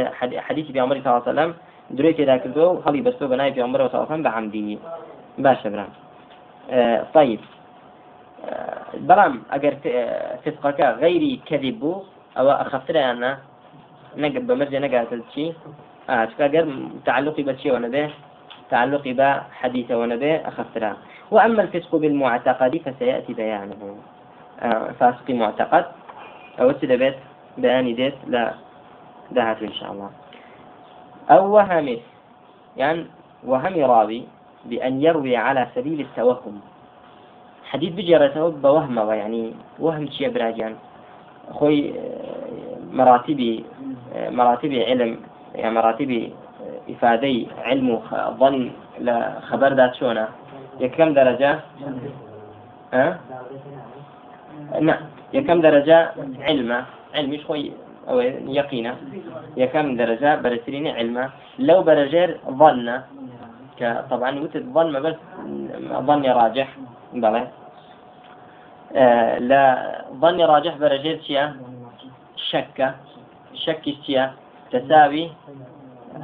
حديث 0.47 0.71
بعمر 0.71 0.97
صلى 1.00 1.07
الله 1.07 1.23
عليه 1.26 1.33
وسلم. 1.33 1.54
دروي 1.90 2.12
تيدا 2.12 2.37
كدو 2.37 2.80
هلي 2.87 3.00
بسو 3.00 3.28
بناي 3.28 3.52
في 3.54 3.62
عمر 3.62 3.88
صلى 3.88 3.95
الله 3.95 4.07
عليه 4.07 4.12
وسلم 4.12 4.23
بعمدي. 4.23 4.78
باشا 5.38 5.69
برام 5.69 5.90
آه 6.71 7.07
طيب. 7.14 7.40
بەڵام 9.09 9.35
ئەگەر 9.52 9.75
فسقەکە 10.42 10.87
غەیری 11.02 11.33
کەذب 11.49 11.76
بوو 11.80 12.04
ئەوە 12.37 12.54
ئەخەفتریانە 12.61 13.33
نەگ 14.23 14.35
بەمەرجە 14.49 14.78
نەگاتە 14.85 15.16
چی 15.33 15.45
ئەگەر 16.40 16.64
تعلقی 17.07 17.45
بە 17.49 17.52
چیەوە 17.61 17.80
نەبێ 17.87 18.04
تعلقي 18.71 19.12
با 19.12 19.40
حديث 19.61 19.90
ونبي 19.90 20.37
أخفترا 20.37 20.92
وأما 21.30 21.62
الفسق 21.62 21.97
بالمعتقد 21.97 22.76
فسيأتي 22.85 23.33
بيانه. 23.35 23.83
فاسق 25.00 25.30
معتقد. 25.30 25.85
أو 26.61 26.73
بيت. 26.83 27.14
بيان 27.61 27.95
ديت؟ 27.95 28.14
لا. 28.26 28.55
دهت 29.31 29.62
إن 29.62 29.73
شاء 29.73 29.93
الله. 29.93 30.11
أو 31.31 31.55
وهم 31.55 31.97
يعني 32.76 33.07
وهم 33.47 33.75
راوي 33.85 34.25
بأن 34.64 35.02
يروي 35.02 35.37
على 35.37 35.67
سبيل 35.75 36.00
التوهم. 36.00 36.61
حديث 37.71 37.93
بجرته 37.95 38.50
بوهم 38.50 38.99
يعني 38.99 39.55
وهم 39.79 40.11
شيء 40.11 40.35
براجان 40.35 40.75
خوي 41.55 41.95
مراتبي 42.93 43.64
مراتبي 44.14 44.85
علم 44.85 45.19
يعني 45.55 45.75
مراتبي 45.75 46.35
إفادي 46.90 47.49
علم 47.62 48.02
ظن 48.38 48.71
لخبر 48.99 49.73
ذات 49.75 49.95
شونا. 49.95 50.29
كم 50.81 51.14
درجة؟ 51.14 51.61
ها؟ 52.93 53.21
نعم. 54.81 55.02
كم 55.33 55.61
درجة 55.61 56.11
علمة؟ 56.41 56.85
علمي 57.15 57.39
خوي 57.39 57.73
أو 58.09 58.21
يقينا 58.21 58.97
يكم 59.57 59.97
درجة 59.97 60.37
برسرين 60.43 60.87
علما 60.87 61.31
لو 61.59 61.83
برجير 61.83 62.39
ظن 62.51 63.01
طبعا 64.11 64.31
وتد 64.41 64.73
ظن 64.75 64.93
ما 64.93 65.01
بس 65.01 65.15
ظن 66.07 66.27
راجح. 66.27 66.69
بلى. 67.13 67.49
آه 68.95 69.39
لا 69.39 69.61
ظن 70.21 70.41
راجح 70.41 70.77
برجير 70.77 71.21
شيا؟ 71.27 71.57
شك. 72.37 72.95
شك 73.55 73.85
شيا؟ 74.07 74.33
تساوي 74.71 75.31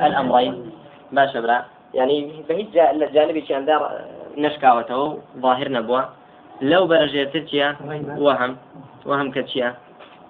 الأمرين. 0.01 0.71
ما 1.13 1.27
شبرا. 1.33 1.65
يعني 1.95 2.45
بهيج 2.49 2.67
جانبي 3.15 3.47
شيء 3.47 3.61
دار 3.61 4.01
نشكاوته 4.37 5.19
ظاهر 5.39 5.69
نبوة. 5.69 6.09
لو 6.61 6.87
برجيت 6.87 7.55
وهم. 8.19 8.57
وهم 9.07 9.31
كتشيا؟ 9.31 9.75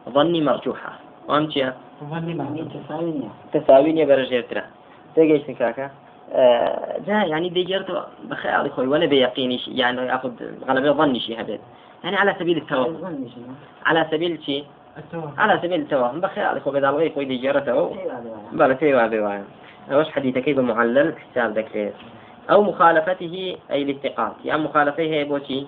ظني 0.09 0.40
مرجوحة. 0.40 1.06
وهم 1.28 1.47
تشيا 1.47 1.75
ظني 2.11 2.64
تساويني 2.64 3.28
تساويني 3.52 4.04
برجيت 4.04 4.50
ترى 4.50 4.62
تيجي 5.14 5.38
كاكا 5.38 5.90
آه 6.33 6.99
جاء 7.06 7.28
يعني 7.28 7.49
ديجرت 7.49 8.06
بخيالي 8.25 8.68
خوي 8.71 8.87
ولا 8.87 9.06
بيقيني 9.06 9.59
شيء 9.59 9.75
يعني 9.76 10.06
ياخذ 10.06 10.33
غلبة 10.68 10.92
ظني 10.92 11.21
شيء 11.21 11.40
هبل 11.40 11.59
يعني 12.04 12.16
على 12.16 12.37
سبيل 12.38 12.56
التوهم. 12.56 13.18
على 13.87 14.06
سبيل 14.11 14.42
شيء 14.42 14.64
على 15.38 15.59
سبيل 15.62 15.80
التوهم. 15.80 16.21
بخيالي 16.21 16.61
خوي 16.61 16.73
بدل 16.73 16.87
غير 16.87 17.12
خوي 17.14 17.25
ديجرته 17.25 17.97
بلا 18.52 18.75
تيوا 18.75 19.06
بيوا 19.06 19.38
وش 19.92 20.09
حديثك 20.11 20.38
كيف 20.38 20.59
معلل؟ 20.59 21.14
حساب 21.18 21.59
ذكر. 21.59 21.90
أو 22.50 22.62
مخالفته 22.62 23.56
أي 23.71 23.83
الافتقاد 23.83 24.33
يعني 24.45 24.62
مخالفته 24.62 25.02
هي 25.02 25.25
بوشي. 25.25 25.66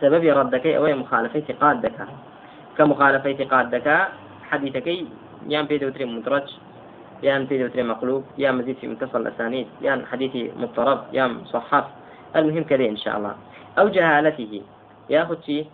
سبب 0.00 0.24
ردك 0.24 0.66
أو 0.66 0.96
مخالفة 0.96 1.40
اعتقادك 1.40 1.98
كمخالفة 2.78 3.30
اعتقادك 3.30 4.08
حديثك 4.50 4.86
يان 5.48 5.64
بيدو 5.66 5.88
تري 5.88 6.04
مدرج 6.04 6.48
يان 7.22 7.44
بيدو 7.44 7.68
تري 7.68 7.82
مقلوب 7.82 8.24
يان 8.38 8.54
مزيد 8.54 8.76
في 8.76 8.86
متصل 8.88 9.20
الأسانيد 9.20 9.66
يان 9.80 10.06
حديثي 10.06 10.52
مضطرب 10.56 11.00
يان 11.12 11.30
مصحف 11.30 11.84
المهم 12.36 12.64
كذا 12.64 12.84
إن 12.84 12.96
شاء 12.96 13.16
الله. 13.16 13.34
أو 13.78 13.88
جهالته. 13.88 14.62
ياخذ 15.10 15.40
شيء 15.42 15.66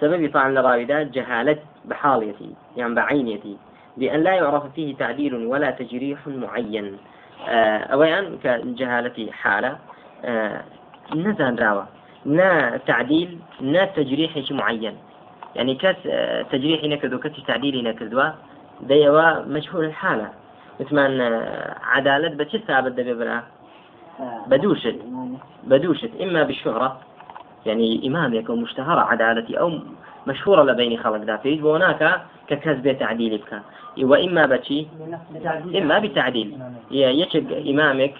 سبب 0.00 0.30
طعن 0.34 0.54
لراوي 0.54 0.84
جهالة 0.84 1.58
بحاليتي 1.84 2.50
يعني 2.76 2.94
بعينيتي 2.94 3.56
بأن 3.96 4.20
لا 4.20 4.34
يعرف 4.34 4.72
فيه 4.74 4.96
تعديل 4.96 5.34
ولا 5.46 5.70
تجريح 5.70 6.18
معين. 6.26 6.98
آه 7.48 7.78
أولا 7.78 8.38
كجهالة 8.42 9.32
حالة 9.32 9.78
آه 10.24 10.64
نزان 11.14 11.56
راوة. 11.56 11.95
نا 12.26 12.76
تعديل 12.76 13.38
نا 13.60 13.84
تجريح 13.84 14.38
شيء 14.38 14.56
معين. 14.56 14.94
يعني 15.56 15.74
كاس 15.74 15.96
آه، 16.06 16.42
تجريح 16.42 16.84
نكدو 16.84 17.18
كاس 17.18 17.32
تعديل 17.46 17.84
نكدوا 17.84 18.30
ديوا 18.80 19.44
مجهول 19.46 19.84
الحالة. 19.84 20.28
مثل 20.80 20.98
آه، 20.98 21.76
عدالة 21.82 22.28
بس 22.28 22.56
ثابت 22.66 22.92
دبي 22.92 23.14
بلا 23.14 23.42
بدوشت. 24.46 24.96
بدوشت. 25.64 26.10
إما 26.20 26.42
بالشهرة. 26.42 27.00
يعني 27.66 28.06
إمام 28.06 28.34
يكون 28.34 28.62
مشتهرة 28.62 29.00
عدالتي 29.00 29.60
أو 29.60 29.72
مشهورة 30.26 30.62
لبين 30.62 30.98
خلق 30.98 31.16
ذا 31.16 31.40
وهناك 31.62 32.20
ككسب 32.48 32.98
تعديل 32.98 33.38
بك 33.38 33.62
وإما 34.04 34.46
بشي. 34.46 34.86
إما 35.78 35.98
بتعديل. 35.98 36.58
يشق 36.90 37.68
إمامك 37.68 38.14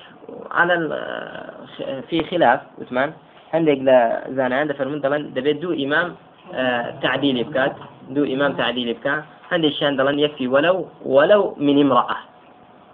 على 0.50 0.74
آه، 0.92 2.00
في 2.00 2.24
خلاف. 2.24 2.60
عثمان 2.80 3.12
عندك 3.54 3.78
لا 3.78 4.24
زانا 4.30 4.56
عند 4.56 4.72
فرمون 4.72 5.00
طبعا 5.00 5.18
دبيت 5.18 5.56
دو 5.62 5.72
إمام 5.72 6.14
آه 6.54 6.94
تعديل 7.02 7.44
بكات 7.44 7.74
دو 8.10 8.24
إمام 8.24 8.52
تعديل 8.52 8.94
بكا 8.94 9.24
عندك 9.52 9.72
شان 9.78 9.96
دلان 9.96 10.18
يكفي 10.18 10.48
ولو 10.48 10.86
ولو 11.04 11.54
من 11.58 11.80
امرأة. 11.80 12.16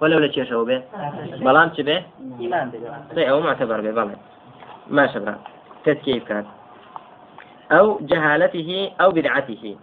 ولو 0.00 0.18
لا 0.18 0.44
شو 0.44 0.64
به 0.64 0.82
بلام 1.40 1.68
به 1.78 2.02
إمام 2.40 2.70
طيب 3.16 3.28
أو 3.28 3.40
معتبر 3.40 3.80
به 3.80 3.90
بلام 3.90 4.16
ما 4.90 5.06
شبه 5.06 5.34
تسكيف 5.84 6.24
كات 6.24 6.44
أو 7.72 7.98
جهالته 8.00 8.90
أو 9.00 9.10
بدعته. 9.10 9.76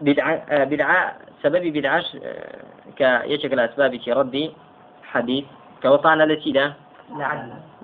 بدعة 0.00 0.34
آه 0.50 0.64
بدعة 0.64 1.12
سبب 1.42 1.62
بدعة 1.72 2.04
آه 2.24 3.26
كيشكل 3.26 3.60
أسباب 3.60 4.00
ردي 4.08 4.50
حديث. 5.12 5.44
كوطعنا 5.82 6.24
التي 6.24 6.52
ده 6.52 6.74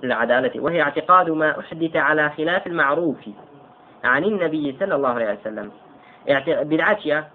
العدالة 0.03 0.61
وهي 0.61 0.81
اعتقاد 0.81 1.29
ما 1.29 1.59
أحدث 1.59 1.95
على 1.95 2.29
خلاف 2.29 2.67
المعروف 2.67 3.17
عن 4.03 4.23
النبي 4.23 4.75
صلى 4.79 4.95
الله 4.95 5.09
عليه 5.09 5.37
وسلم. 5.41 5.71
بالعشية 6.47 7.27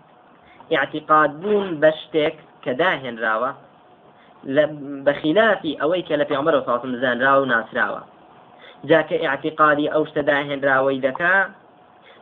اعتقادون 0.75 1.81
بشتك 1.81 2.35
كداهن 2.65 3.19
راوة. 3.19 3.55
بخلاف 5.05 5.67
أويك 5.83 6.13
لفي 6.13 6.35
عمر 6.35 6.61
صلى 6.61 6.85
الله 6.85 7.09
عليه 7.09 7.27
راو 7.27 7.45
ناس 7.45 7.75
راوة. 7.75 8.03
جاك 8.85 9.13
اعتقادي 9.13 9.89
أو 9.89 10.03
اشتداهن 10.03 10.61
راوي 10.65 10.99
ذكاء 10.99 11.51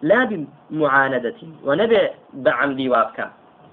لا 0.02 0.46
بمعاندة 0.70 1.34
ونبي 1.64 2.08
بعمدي 2.32 2.88
وابكا. 2.88 3.30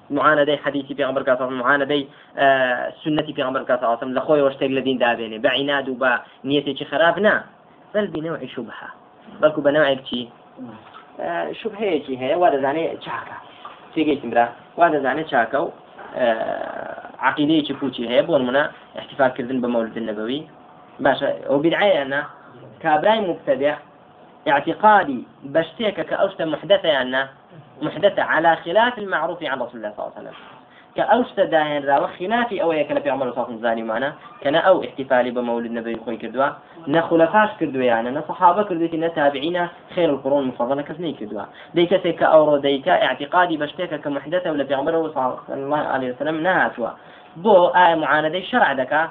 معاندەی 0.09 0.57
حەدیثی 0.65 0.93
پێغمبەر 0.99 1.23
کاسم 1.29 1.53
معاندەی 1.61 2.03
سنەتی 3.03 3.33
پێغمبەر 3.37 3.63
کاسم 3.69 4.09
لە 4.17 4.21
خۆی 4.25 4.41
وەشتێک 4.47 4.71
لە 4.77 4.81
دین 4.87 4.97
دابێنێ 5.03 5.37
بە 5.43 5.49
عیناد 5.57 5.89
و 5.89 5.95
بە 6.01 6.11
نیەتێکی 6.49 6.85
خراپ 6.91 7.17
نا 7.25 7.35
بەل 7.93 8.07
بنەوەی 8.13 8.49
شوبها 8.55 8.89
بەڵکو 9.41 9.59
بە 9.65 9.71
نەوەیەک 9.75 10.01
چی؟ 10.09 10.21
شوبهەیەکی 11.59 12.15
هەیە 12.21 12.37
وا 12.41 12.47
دەزانێت 12.55 12.99
چاکە 13.05 13.37
تێگەیتم 13.93 14.29
برا 14.33 14.45
وا 14.77 14.87
دەزانێت 14.95 15.27
چاکە 15.33 15.59
و 15.65 15.69
عقیدەیەکی 17.29 17.73
پوچی 17.79 18.07
هەیە 18.11 18.23
بۆ 18.27 18.35
منە 18.47 18.63
احتفالکردن 18.99 19.57
بە 19.63 19.67
مەولد 19.73 19.97
النبوي 20.01 20.41
باشە 21.05 21.27
ئەو 21.49 21.57
بدعەیەنا 21.63 22.21
کابرای 22.83 23.19
مبتدع 23.29 23.75
اعتقادي 24.47 25.25
بشتيك 25.43 26.01
كأوشت 26.01 26.41
محدثة 26.41 26.87
يعني 26.87 27.27
محدثة 27.81 28.23
على 28.23 28.55
خلاف 28.55 28.97
المعروف 28.99 29.43
عن 29.43 29.59
رسول 29.61 29.75
الله 29.75 29.93
صلى 29.97 30.05
الله 30.05 30.17
عليه 30.17 30.29
وسلم. 30.29 30.33
كأوشت 30.95 31.39
داهن 31.39 31.83
را 31.85 31.99
وخلافي 31.99 32.63
أو 32.63 32.71
يكلا 32.71 32.99
في 32.99 33.09
عمر 33.09 33.29
الله 33.29 33.69
عليه 33.69 33.83
وسلم 33.83 34.13
كان 34.41 34.55
أو 34.55 34.83
احتفالي 34.83 35.31
بمولد 35.31 35.65
النبي 35.65 35.99
خوي 36.05 36.17
كردوا. 36.17 36.49
نخلفاش 36.87 37.49
كردوا 37.59 37.81
يعني 37.81 38.09
نصحابة 38.09 38.63
كردوا 38.63 39.07
نتابعين 39.07 39.67
خير 39.95 40.09
القرون 40.09 40.43
المفضلة 40.43 40.81
كسني 40.81 41.13
كردوا. 41.13 41.41
ديك 41.75 42.01
سيكا 42.03 42.25
أورو 42.25 42.57
ديكا 42.57 43.05
اعتقادي 43.05 43.57
بشتيك 43.57 43.95
كمحدثة 43.95 44.51
ولا 44.51 44.63
في 44.63 44.73
عمر 44.73 45.11
صلى 45.13 45.37
الله 45.49 45.77
عليه 45.77 46.11
وسلم 46.11 46.43
نهاتوا 46.43 46.89
بو 47.37 47.67
آية 47.67 47.95
معاندة 47.95 48.41
شرع 48.41 48.73
دكا؟ 48.73 49.09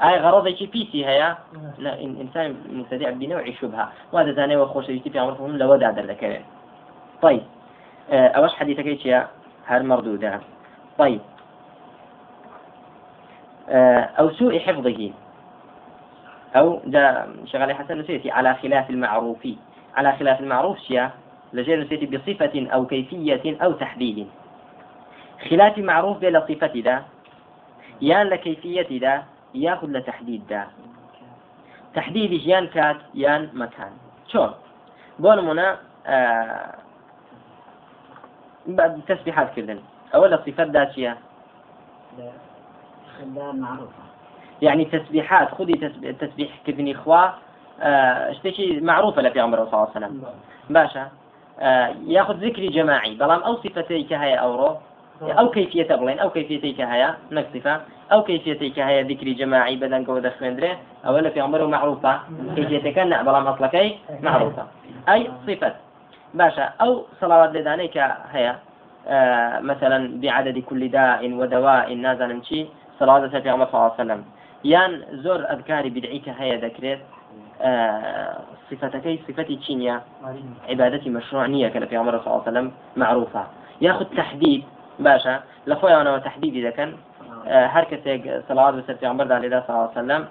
ئایا 0.00 0.18
غەڕۆڵێکی 0.24 0.66
پیسی 0.72 1.04
هەیە 1.04 1.28
مبتدع 2.72 3.10
بنوع 3.10 3.44
شبهة. 3.60 3.88
وهذا 4.12 4.32
زاني 4.32 4.56
وخوش 4.56 4.88
يجي 4.88 5.10
في 5.10 5.18
عمرهم 5.18 5.56
دادر 5.56 6.02
ذكره 6.02 6.40
طيب. 7.22 7.42
أوش 8.10 8.50
حديثك 8.54 8.86
إيش 8.86 9.06
يا؟ 9.06 9.28
هل 9.66 9.86
مردودة؟ 9.86 10.40
طيب. 10.98 11.20
أو 14.18 14.30
سوء 14.30 14.58
حفظه. 14.58 15.10
أو 16.56 16.80
ده 16.84 17.26
شغال 17.44 17.72
حسن 17.72 17.98
نسيتي 17.98 18.30
على 18.30 18.54
خلاف 18.54 18.90
المعروف. 18.90 19.48
على 19.96 20.12
خلاف 20.12 20.40
المعروف 20.40 20.78
شيا؟ 20.78 21.10
لجير 21.52 21.80
نسيتي 21.80 22.06
بصفة 22.06 22.66
أو 22.74 22.86
كيفية 22.86 23.56
أو 23.62 23.72
تحديد. 23.72 24.26
خلاف 25.50 25.78
معروف 25.78 26.18
بلا 26.18 26.46
صفة 26.48 26.80
ده 26.80 27.02
يان 28.00 28.26
لكيفية 28.26 28.98
ده 28.98 29.22
ياخذ 29.54 29.88
لتحديد 29.88 30.46
دا. 30.46 30.66
تحديد 31.94 32.32
يان 32.32 32.66
كات 32.66 32.96
يان 33.14 33.50
مكان. 33.54 33.92
شون 34.32 34.50
بون 35.18 35.44
منا 35.44 35.78
آه 36.06 36.74
بعد 38.76 39.00
تسبيحات 39.08 39.54
كلن 39.56 39.78
أولا 40.14 40.36
صفات 40.46 40.68
داشية 40.68 41.16
معروفة. 43.36 44.02
يعني 44.62 44.84
تسبيحات 44.84 45.54
خذي 45.54 45.72
تسبيح 46.20 46.50
كذني 46.66 46.92
إخوة. 46.92 47.34
آه 47.80 48.30
اشتكي 48.30 48.80
معروفة 48.80 49.22
لفي 49.22 49.40
عمر 49.40 49.56
صلى 49.56 49.66
الله 49.66 49.88
عليه 49.94 50.06
وسلم. 50.06 50.22
باشا. 50.70 51.08
آه 51.60 51.94
ياخذ 52.06 52.34
ذكري 52.34 52.68
جماعي. 52.68 53.14
بلام 53.14 53.40
أو 53.40 53.56
صفتي 53.56 54.02
كهي 54.02 54.34
أورو 54.34 54.76
أو 55.22 55.50
كيفية 55.50 55.94
بلين 55.94 56.18
أو 56.18 56.30
كيفية 56.30 56.76
كهيا 56.76 57.16
نقصفة 57.30 57.80
أو 58.12 58.22
كيفية 58.22 58.72
كهيا 58.72 59.02
ذكر 59.02 59.28
جماعي 59.28 59.76
بدن 59.76 60.04
قود 60.04 60.28
خندرة 60.28 60.78
أولا 61.06 61.30
في 61.30 61.40
عمره 61.40 61.66
معروفة. 61.66 62.20
كيفية 62.56 62.94
كان 62.94 63.22
بلا 63.22 63.40
مطلقي 63.40 63.94
معروفة. 64.22 64.66
أي 65.08 65.30
صفة؟ 65.46 65.74
باشا. 66.34 66.64
أو 66.80 67.04
صلوات 67.20 67.50
لدانيك 67.54 67.96
هيا 68.32 68.58
آه 69.08 69.60
مثلا 69.60 70.20
بعدد 70.20 70.58
كل 70.58 70.88
داء 70.88 71.32
ودواء 71.32 71.94
نازل 71.94 72.28
نمشي 72.28 72.66
صلوات 73.00 73.36
في 73.36 73.50
عمر 73.50 73.66
صلى 73.66 73.74
الله 73.74 73.92
عليه 73.92 74.04
وسلم. 74.04 74.24
يان 74.64 75.02
زور 75.12 75.40
أذكاري 75.52 75.90
بدعيك 75.90 76.28
هيا 76.28 76.56
ذكرت 76.56 77.00
آه 77.62 78.36
صفتكي 78.70 79.20
صفتي 79.28 79.56
تشينيا 79.56 80.00
عبادتي 80.68 81.10
مشروع 81.10 81.46
نية 81.46 81.68
كان 81.68 81.86
في 81.86 81.96
عمر 81.96 82.18
صلى 82.18 82.26
الله 82.26 82.42
عليه 82.46 82.50
وسلم 82.50 82.72
معروفة. 82.96 83.46
ياخذ 83.80 84.04
تحديد 84.04 84.64
باشا 84.98 85.40
لخويا 85.66 86.00
أنا 86.00 86.18
تحديد 86.18 86.56
إذا 86.56 86.70
كان 86.70 86.94
آه، 87.46 87.66
هر 87.66 87.84
کەسێک 87.84 88.22
سەڵات 88.48 88.72
بەسەر 88.76 88.96
پێغمبەردا 89.00 89.36
لێدا 89.42 89.60
ساوسلم 89.66 90.22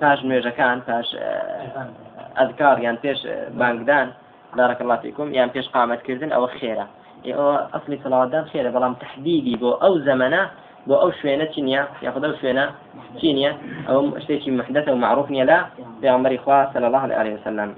پاش 0.00 0.18
نوێژەکان 0.28 0.78
پاش 0.86 1.08
ئەذکار 2.38 2.76
یان 2.78 2.96
پێش 3.04 3.18
بانگدان 3.58 4.08
بارك 4.56 4.80
الله 4.80 4.96
فيكم 4.96 5.34
یان 5.34 5.50
پێش 5.54 5.66
قامەتکردن 5.74 6.30
ئەوە 6.34 6.48
خێرە 6.58 6.86
ئەوە 7.26 7.56
ئەسلی 7.74 7.98
سەڵاتدان 8.04 8.44
خێرە 8.52 8.70
بەڵام 8.74 8.94
تحدیدی 9.04 9.56
بۆ 9.62 9.70
ئەو 9.82 9.94
زەمەنە 10.06 10.42
بۆ 10.88 10.94
ئەو 11.02 11.10
شوێنە 11.18 11.46
چینە 11.54 11.82
یاخدا 12.06 12.26
ئەو 12.28 12.36
شوێنە 12.40 12.66
چینە 13.20 13.50
ئەو 13.88 14.00
شتێکی 14.22 14.50
محدثة 14.50 14.92
ومعروف 14.92 15.30
لا. 15.30 15.58
بيغمر 16.00 16.34
إخوة 16.34 16.72
صلى 16.74 16.86
الله 16.86 17.02
عليه 17.20 17.34
وسلم. 17.34 17.68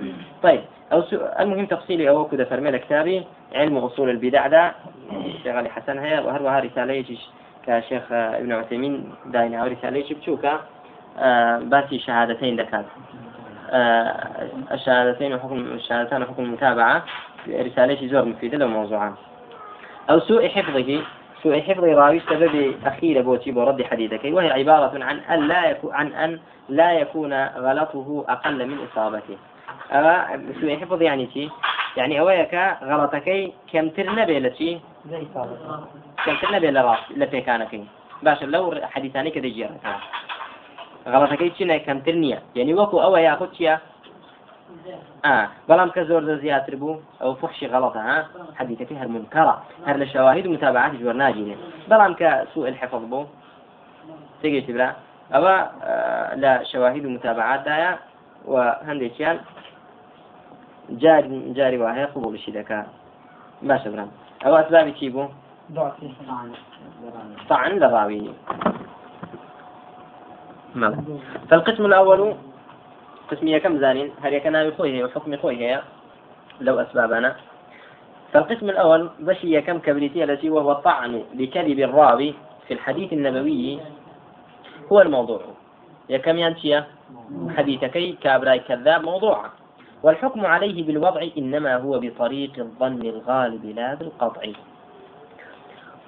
طيب 0.42 0.60
أو 0.92 1.02
المهم 1.40 1.66
تفصيلي. 1.66 2.08
أو 2.08 2.24
كده 2.28 2.44
فرمي 2.44 2.78
كتابي. 2.78 3.22
علم 3.54 3.76
أصول 3.76 4.10
البدع 4.10 4.46
ده. 4.46 4.72
الشيخ 5.12 5.54
علي 5.56 5.68
حسن 5.68 5.98
هي. 5.98 6.18
وهروها 6.24 6.60
رسالة 6.60 7.04
كشيخ 7.66 8.12
ابن 8.12 8.52
عثيمين 8.52 8.94
داينا 9.26 9.64
رسالة 9.64 10.04
بتشوكا 10.10 10.60
آه، 11.18 11.58
باتي 11.58 11.98
شهادتين 11.98 12.56
دكات. 12.56 12.84
الشهادتين 14.72 15.34
وحكم 15.34 15.58
الشهادتان 15.58 16.22
وحكم 16.22 16.42
المتابعة 16.42 17.04
رسالة 17.48 18.08
زور 18.08 18.24
مفيدة 18.24 18.58
لو 18.58 18.68
موضوعا 18.68 19.14
أو 20.10 20.20
سوء 20.20 20.48
حفظه 20.48 21.02
سوء 21.42 21.60
حفظ 21.60 21.84
راوي 21.84 22.20
سبب 22.20 22.74
أخير 22.86 23.22
بوتي 23.22 23.50
برد 23.50 23.82
حديثك 23.82 24.20
وهي 24.24 24.50
عبارة 24.50 25.04
عن 25.04 25.18
أن 25.18 25.48
لا 25.48 25.70
يكون 25.70 25.94
عن 25.94 26.12
أن 26.12 26.40
لا 26.68 26.92
يكون 26.92 27.44
غلطه 27.44 28.24
أقل 28.28 28.66
من 28.66 28.78
إصابته. 28.92 29.36
أما 29.92 30.40
سوء 30.60 30.76
حفظ 30.76 31.02
يعني 31.02 31.28
شي؟ 31.34 31.48
يعني 31.96 32.20
أويك 32.20 32.54
غلطك 32.82 33.52
كم 33.72 33.88
ترنبي 33.88 34.38
لشي 34.40 34.78
كم 36.24 36.54
نبي 36.54 36.70
لراس 36.70 36.98
لفي 37.16 37.40
كان 37.40 37.66
فيه 37.66 37.84
باشا 38.22 38.44
لو 38.44 38.74
حديثاني 38.82 39.30
كذا 39.30 39.70
غلطەکەی 41.12 41.50
چینە 41.56 41.76
کەمتر 41.86 42.14
نییە؟ 42.22 42.38
یعنی 42.58 42.72
وەکو 42.78 42.96
ئەوە 43.04 43.18
یاخود 43.28 43.50
چییە؟ 43.56 43.74
آه 45.32 45.46
بەڵام 45.68 45.90
کە 45.94 46.02
زۆر 46.08 46.22
زیاتر 46.42 46.74
بوو 46.80 47.00
ئەو 47.22 47.32
فحشی 47.40 47.66
غەڵەتە 47.72 48.00
ها؟ 48.08 48.18
حديثەکەی 48.58 49.00
هەر 49.02 49.08
منکەڕە 49.14 49.56
هەر 49.88 49.96
لە 50.02 50.06
شواهد 50.12 50.46
و 50.46 50.52
متابعاتی 50.56 50.98
جوەر 51.00 51.16
ناگیرێ. 51.22 51.56
بەڵام 51.90 52.12
کە 52.20 52.30
سوء 52.52 52.66
الحفظ 52.72 53.02
بوو. 53.10 53.26
تێگەیشتی 54.40 54.72
برا. 54.76 54.88
ئەوە 55.34 55.54
لە 56.42 56.52
شواهد 56.72 57.04
و 57.04 57.10
متابعاتدایە 57.16 57.92
و 58.52 58.54
هەندێکیان 58.88 59.36
جاری 61.02 61.54
جاری 61.58 61.78
وهەیە 61.82 62.06
قبولشی 62.14 62.52
دەکا. 62.58 62.80
باشە 63.68 63.88
برام. 63.92 64.10
ئەوە 64.44 64.56
ئەسبابی 64.60 64.92
چی 64.98 65.08
بوو؟ 65.14 65.28
طعن 67.48 67.72
للراوي 67.82 68.30
نعم. 70.74 70.94
فالقسم 71.50 71.86
الأول 71.86 72.34
قسمية 73.30 73.58
كم 73.58 73.78
زانين؟ 73.78 74.10
هل 74.22 74.34
يكنا 74.34 74.68
بخويه 74.68 75.04
وحكم 75.04 75.36
خويه 75.36 75.82
لو 76.60 76.80
أسبابنا. 76.80 77.36
فالقسم 78.32 78.70
الأول 78.70 79.10
بشي 79.18 79.60
كم 79.60 79.78
كبريتي 79.78 80.24
التي 80.24 80.50
وهو 80.50 80.72
الطعن 80.72 81.22
لكذب 81.34 81.78
الراوي 81.78 82.34
في 82.68 82.74
الحديث 82.74 83.12
النبوي. 83.12 83.78
هو 84.92 85.00
الموضوع. 85.00 85.40
يا 86.08 86.18
كم 86.18 86.38
ينشيا 86.38 86.84
حديثكي 87.56 88.12
كابراي 88.12 88.58
كذاب 88.58 89.02
موضوع. 89.02 89.44
والحكم 90.02 90.46
عليه 90.46 90.86
بالوضع 90.86 91.26
إنما 91.38 91.76
هو 91.76 92.00
بطريق 92.00 92.52
الظن 92.58 93.02
الغالب 93.02 93.64
لا 93.76 93.94
بالقطع. 93.94 94.42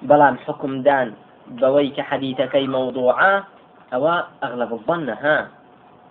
بلان 0.01 0.37
حكم 0.37 0.81
دان 0.81 1.13
بويك 1.47 2.01
حديثكي 2.01 2.67
موضوعا. 2.67 3.43
أو 3.93 4.07
أغلب 4.43 4.73
الظن 4.73 5.09
ها. 5.09 5.47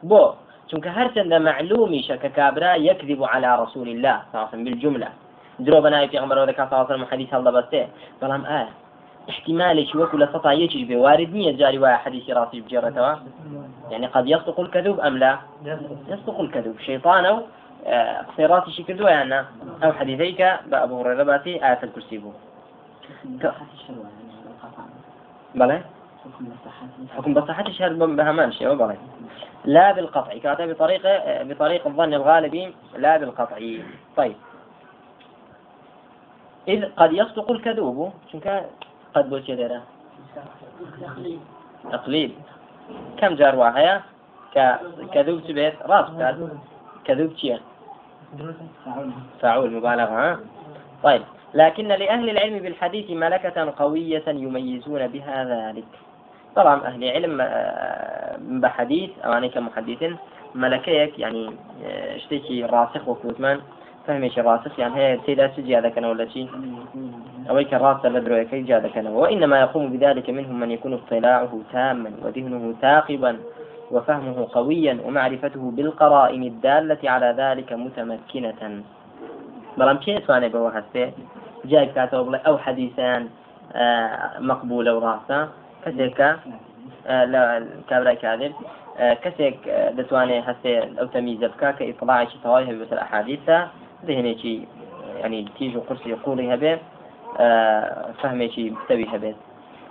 بو 0.03 0.33
چونکە 0.71 0.91
هەرچەندە 0.99 1.39
معلومی 1.49 2.03
شەکە 2.09 2.29
کابرا 2.37 2.75
يكذب 2.77 3.25
على 3.25 3.51
رسول 3.62 3.89
الله 3.89 4.17
صلى 4.21 4.35
الله 4.35 4.47
عليه 4.47 4.49
وسلم 4.49 4.65
بالجملة. 4.65 5.09
درۆ 5.67 5.79
بەناوی 5.85 6.09
پێغمبەرەوە 6.12 6.49
دەکات 6.51 6.69
ساوسم 6.71 7.05
حدیث 7.11 7.29
هەڵدە 7.35 7.51
بەستێ 7.57 7.83
بەڵام 8.21 8.45
ئایا 8.51 8.69
احتمالێکی 9.29 9.97
وەکو 10.01 10.17
لە 10.23 10.27
سەتا 10.33 10.53
یەکیش 10.62 10.83
بێ 10.89 10.97
وارد 11.05 11.31
نییە 11.37 11.53
جاری 11.61 11.79
وایە 11.79 11.99
حدیثی 12.05 12.35
ڕاستی 12.35 12.62
بجێڕێتەوە. 12.65 13.15
يعني 13.91 14.07
قد 14.07 14.27
يصدق 14.27 14.61
الكذوب 14.61 15.01
أم 15.01 15.17
لا؟ 15.17 15.39
يصدق 16.12 16.41
الكذوب. 16.41 16.77
شيطان 16.79 17.25
أو 17.27 17.37
قصيراتي 18.29 18.71
شكل 18.71 19.01
يعني 19.01 19.45
أو 19.85 19.93
حديثيك 19.93 20.41
بأبو 20.67 21.01
هريرة 21.01 21.23
باتي 21.23 21.53
آية 21.67 21.79
الكرسي 21.83 22.19
بو 22.19 22.31
بلى 25.55 25.81
حكم 27.17 27.35
بصحة 27.35 27.67
الشهر 27.67 27.93
بهمان 27.93 28.53
شيء 28.53 28.69
وبلى 28.69 28.97
لا 29.65 29.93
بالقطع 29.93 30.39
كاتب 30.39 30.69
بطريق 30.69 31.03
بطريق 31.43 31.87
الظن 31.87 32.15
الغالب 32.15 32.75
لا 32.97 33.17
بالقطع. 33.17 33.59
طيب. 34.17 34.37
إذ 36.69 36.85
قد 36.97 37.12
يصدق 37.12 37.51
الكذوب 37.51 38.12
شنك 38.33 38.67
قد 39.15 39.31
بوش 39.31 39.49
يديره 39.49 39.83
تقليد. 41.93 42.33
كم 43.17 43.35
جار 43.35 43.57
واحد 43.57 44.01
كذوب 45.12 45.41
تبيت 45.41 45.83
راس 45.83 46.07
كذوب 47.05 47.37
شيء؟ 47.37 47.61
فاعول 49.41 49.73
مبالغة 49.73 50.33
ها؟ 50.33 50.39
طيب. 51.03 51.23
لكن 51.55 51.89
لأهل 51.89 52.31
العلم 52.31 52.59
بالحديث 52.59 53.11
ملكة 53.11 53.75
قوية 53.79 54.25
يميزون 54.29 55.07
بها 55.07 55.45
ذلك. 55.45 55.89
طبعا 56.57 56.87
أهل 56.87 57.05
علم 57.05 57.38
آه، 57.40 58.37
بحديث 58.40 59.11
أو 59.25 59.33
أنا 59.33 59.47
كمحدث 59.47 60.03
ملكيك 60.55 61.19
يعني 61.19 61.51
آه، 61.85 62.16
اشتكي 62.16 62.64
راسخ 62.64 63.09
وكوتمان. 63.09 63.61
فهمش 64.07 64.38
راسخ 64.38 64.79
يعني 64.79 64.97
هي 64.97 65.19
تيدا 65.27 65.51
سجي 65.57 65.79
هذا 65.79 65.88
كان 65.88 66.05
ولا 66.05 66.29
شيء 66.29 66.49
أو 67.51 67.59
يك 67.59 67.73
راس 67.73 68.05
لدرو 68.05 68.45
كي 68.51 68.62
جاء 68.62 68.88
كان. 68.88 69.07
وإنما 69.07 69.61
يقوم 69.61 69.92
بذلك 69.92 70.31
منهم 70.31 70.61
من 70.61 70.71
يكون 70.71 70.92
اطلاعه 70.95 71.61
تاما 71.73 72.12
وذهنه 72.23 72.75
ثاقبا 72.83 73.37
وفهمه 73.90 74.49
قويا 74.53 74.99
ومعرفته 75.05 75.71
بالقرائن 75.71 76.42
الدالة 76.42 77.11
على 77.11 77.35
ذلك 77.38 77.73
متمكنة. 77.73 78.83
بەڵام 79.79 79.99
پێ 80.05 80.14
توانێت 80.27 80.53
بەوە 80.55 80.71
هەستێ 80.77 81.05
جای 81.71 81.88
کاتەوە 81.95 82.25
بڵێ 82.27 82.38
ئەو 82.47 82.57
حەدیسیان 82.64 83.23
مەقبولە 84.49 84.92
و 84.95 85.03
ڕاستە 85.07 85.38
کەسێکە 85.87 86.31
لە 87.33 87.40
کابرای 87.88 88.16
کادر 88.25 88.53
کەسێک 89.25 89.57
دەتوانێت 89.99 90.44
هەستێ 90.49 90.72
ئەو 90.99 91.07
تەمیزە 91.14 91.49
بکە 91.53 91.68
کە 91.79 91.83
ئیطلاعێکی 91.88 92.38
تەواوی 92.44 92.68
هەبێت 92.70 92.90
لە 92.92 93.03
ئەحادیثە 93.03 93.59
ذهنێکی 94.09 94.57
يعني 95.22 95.49
تيج 95.59 95.77
قرصي 95.77 96.14
قولي 96.14 96.55
هبه 96.55 96.79
فهمێکی 98.20 98.64
بتەوی 98.81 99.07
هەبێت. 99.14 99.38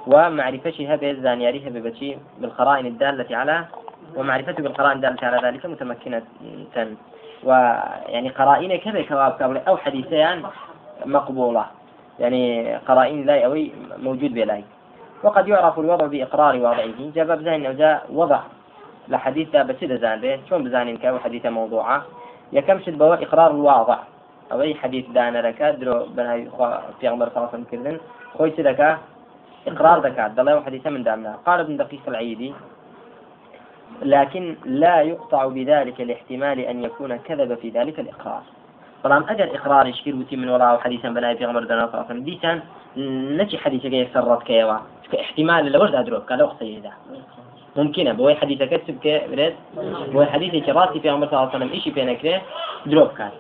ومعرفتي 0.08 0.84
هبه 0.94 1.14
زانياري 1.14 1.68
هبه 1.68 1.80
بشي 1.80 2.18
بالقرائن 2.40 2.86
الدالة 2.86 3.38
على 3.38 3.66
ومعرفته 4.16 4.64
بالقرائن 4.64 4.98
الدالة 4.98 5.22
على 5.28 5.48
ذلك 5.48 5.66
متمكنة 5.66 6.22
ويعني 7.44 8.30
قرائن 8.30 8.78
كذا 8.78 9.02
كواب 9.02 9.62
أو 9.68 9.78
حديثان 9.78 10.44
مقبولة 11.06 11.66
يعني 12.20 12.76
قرائن 12.76 13.26
لا 13.26 13.46
أوي 13.46 13.72
موجود 13.98 14.34
بلاي 14.34 14.64
وقد 15.24 15.48
يعرف 15.48 15.80
الوضع 15.80 16.06
بإقرار 16.06 16.56
واضعه. 16.56 17.12
جاب 17.16 17.32
بزين 17.40 17.66
أو 17.66 17.74
جاء 17.74 18.06
وضع 18.10 18.40
لحديث 19.08 19.56
بس 19.56 19.76
زان 19.84 20.22
به 20.22 20.40
شلون 20.50 20.64
بزانين 20.64 20.98
كأو 20.98 21.20
حديث 21.20 21.46
موضوعة؟ 21.46 22.06
شد 22.54 22.98
بوا 22.98 23.16
إقرار 23.24 23.52
الواضع. 23.52 24.00
أو 24.52 24.62
أي 24.62 24.76
حديث 24.76 25.06
دانا 25.10 25.42
لك 25.48 25.62
درو 25.62 26.06
بنهاي 26.06 26.50
في 27.00 27.08
عمر 27.08 27.30
صلى 27.30 27.38
الله 27.38 27.50
عليه 27.54 27.68
وسلم 27.68 28.00
خوي 28.38 28.52
سلك 28.58 28.98
إقرار 29.68 30.00
ذكاء 30.00 30.28
دلوا 30.30 30.62
حديث 30.62 30.88
من 30.88 31.04
دامنا. 31.04 31.36
قال 31.46 31.60
ابن 31.60 31.78
دقيق 31.78 32.02
العيدي 32.08 32.54
لكن 34.02 34.56
لا 34.66 35.02
يقطع 35.02 35.46
بذلك 35.46 36.02
الاحتمال 36.02 36.60
أن 36.60 36.84
يكون 36.84 37.18
كذب 37.18 37.56
في 37.56 37.70
ذلك 37.70 38.00
الإقرار. 38.00 38.44
طبعا 39.06 39.26
أجر 39.30 39.56
إقرار 39.56 39.88
يشكر 39.88 40.16
وتي 40.16 40.36
من 40.36 40.50
عليه 40.50 42.06
وسلم 42.06 42.24
ديسان 42.24 42.62
نجي 43.38 43.58
حديثك 43.58 43.94
يسرت 43.94 44.44
كيوا 44.44 44.78
احتمال 45.20 45.72
لو 45.72 45.84
وجد 45.84 45.96
أدروك 45.96 46.30
قال 46.30 46.42
أخت 46.42 46.60
سيدا 46.60 46.92
ممكنة 47.76 48.12
بوي 48.14 48.36
حديثك 48.36 48.70
كسب 48.70 49.00
كبرد 49.04 49.56
بوي 50.14 50.26
حديثك 50.26 50.70
راسي 50.70 51.00
في 51.00 51.10
غمر 51.10 51.28
صلى 51.28 51.40
الله 51.40 51.50
عليه 51.50 51.58
وسلم 51.58 51.72
إيشي 51.72 51.90
بينك 51.90 52.42
دروب 52.86 53.08
كان 53.18 53.32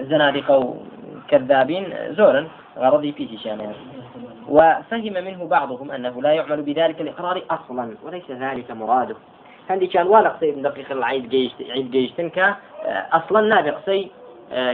زنادقة 0.00 0.56
وكذابين 0.56 1.84
زورا 2.10 2.48
غرضي 2.78 3.12
فيه 3.12 3.38
شامل. 3.38 3.72
وفهم 4.48 5.12
منه 5.12 5.48
بعضهم 5.48 5.90
أنه 5.90 6.22
لا 6.22 6.32
يعمل 6.32 6.62
بذلك 6.62 7.00
الإقرار 7.00 7.42
أصلا 7.50 7.94
وليس 8.04 8.30
ذلك 8.30 8.70
مراده. 8.70 9.16
هەندێکیان 9.70 10.06
وا 10.06 10.20
لە 10.26 10.30
قسەی 10.34 10.52
دقیق 10.66 10.88
عید 11.10 11.34
عید 11.74 11.88
گەیشتن 11.94 12.28
کە 12.36 12.46
ئەسڵەن 13.14 13.44
نابێ 13.52 13.70
قسەی 13.78 14.02
آه، 14.04 14.25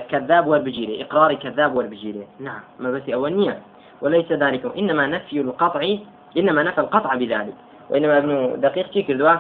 كذاب 0.09 0.47
والبجيري 0.47 1.03
إقرار 1.03 1.35
كذاب 1.35 1.77
والبجيري 1.77 2.27
نعم. 2.41 2.61
ما 2.81 2.91
بس 2.91 3.09
أولنية 3.09 3.59
وليس 4.01 4.33
ذلك. 4.33 4.77
إنما 4.77 5.07
نفي 5.07 5.41
القطع 5.41 5.97
إنما 6.37 6.63
نفى 6.63 6.81
القطع 6.81 7.15
بذلك. 7.15 7.55
وإنما 7.91 8.19
ابن 8.19 8.61
دقيق 8.61 8.93
شي 8.93 9.03
كردوا؟ 9.03 9.35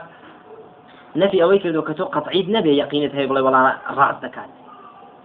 نفي 1.16 1.42
أوي 1.42 1.58
كردوا 1.58 1.82
كتو 1.82 2.04
قطعي 2.04 2.42
نبي 2.48 2.76
يقينة 2.78 3.14
هي 3.14 3.26
بلا 3.26 3.40
ولا 3.40 3.76
رأس 3.90 4.16
دكات 4.22 4.50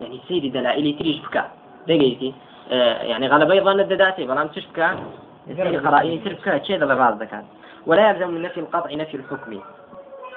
يعني 0.02 0.20
سيدي 0.28 0.50
دلائلي 0.50 0.94
تريش 0.94 1.20
بكا. 1.20 1.46
دقيتي 1.88 2.34
آه 2.72 3.04
يعني 3.04 3.28
غالبا 3.28 3.54
يظن 3.54 3.80
الدداتي 3.80 4.26
بلام 4.26 4.48
تشبكا 4.48 5.00
سيدي 5.48 5.78
قرائني 5.78 6.18
تربكا 6.18 6.86
لغاز 6.86 7.14
دكات 7.14 7.46
ولا 7.86 8.10
يلزم 8.10 8.30
من 8.32 8.42
نفي 8.42 8.60
القطع 8.60 8.94
نفي 8.94 9.18
الحكم. 9.18 9.60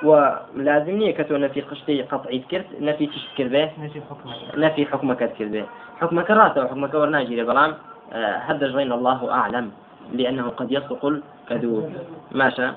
نية 0.05 1.11
كتو 1.11 1.37
نفي 1.37 1.61
قشتي 1.61 2.03
قطعي 2.03 2.39
ذكرت 2.39 2.67
نفي 2.81 3.07
تشتكر 3.07 3.49
به 3.49 3.71
نجي 3.79 4.01
حكمك. 4.11 4.59
نفي 4.59 4.87
حكمك 4.87 5.19
تذكر 5.19 5.45
به 5.45 5.65
حكمك 6.01 6.31
راسه 6.31 6.65
وحكمك 6.65 6.95
ورناجي 6.95 7.45
بلام. 7.45 7.75
آه، 8.13 8.37
هذا 8.37 8.69
جرين 8.69 8.93
الله 8.93 9.33
أعلم 9.33 9.71
لأنه 10.13 10.49
قد 10.49 10.73
يصدق 10.73 11.07
الكذوب. 11.07 11.93
ماشى 12.33 12.69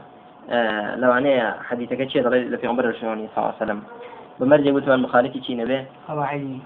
آه 0.50 0.96
لو 0.96 1.12
أنا 1.12 1.58
حديثك 1.64 2.10
شيء 2.10 2.24
ضل 2.24 2.58
في 2.58 2.68
عمر 2.68 2.90
الشيواني 2.90 3.28
صلى 3.36 3.38
الله 3.38 3.54
عليه 3.62 3.64
وسلم. 3.64 3.84
بمرجع 4.40 4.72
قلت 4.72 4.88
المخالف 4.88 5.44
شيء 5.44 5.58
نبيه 5.58 5.86
قواعد 6.08 6.60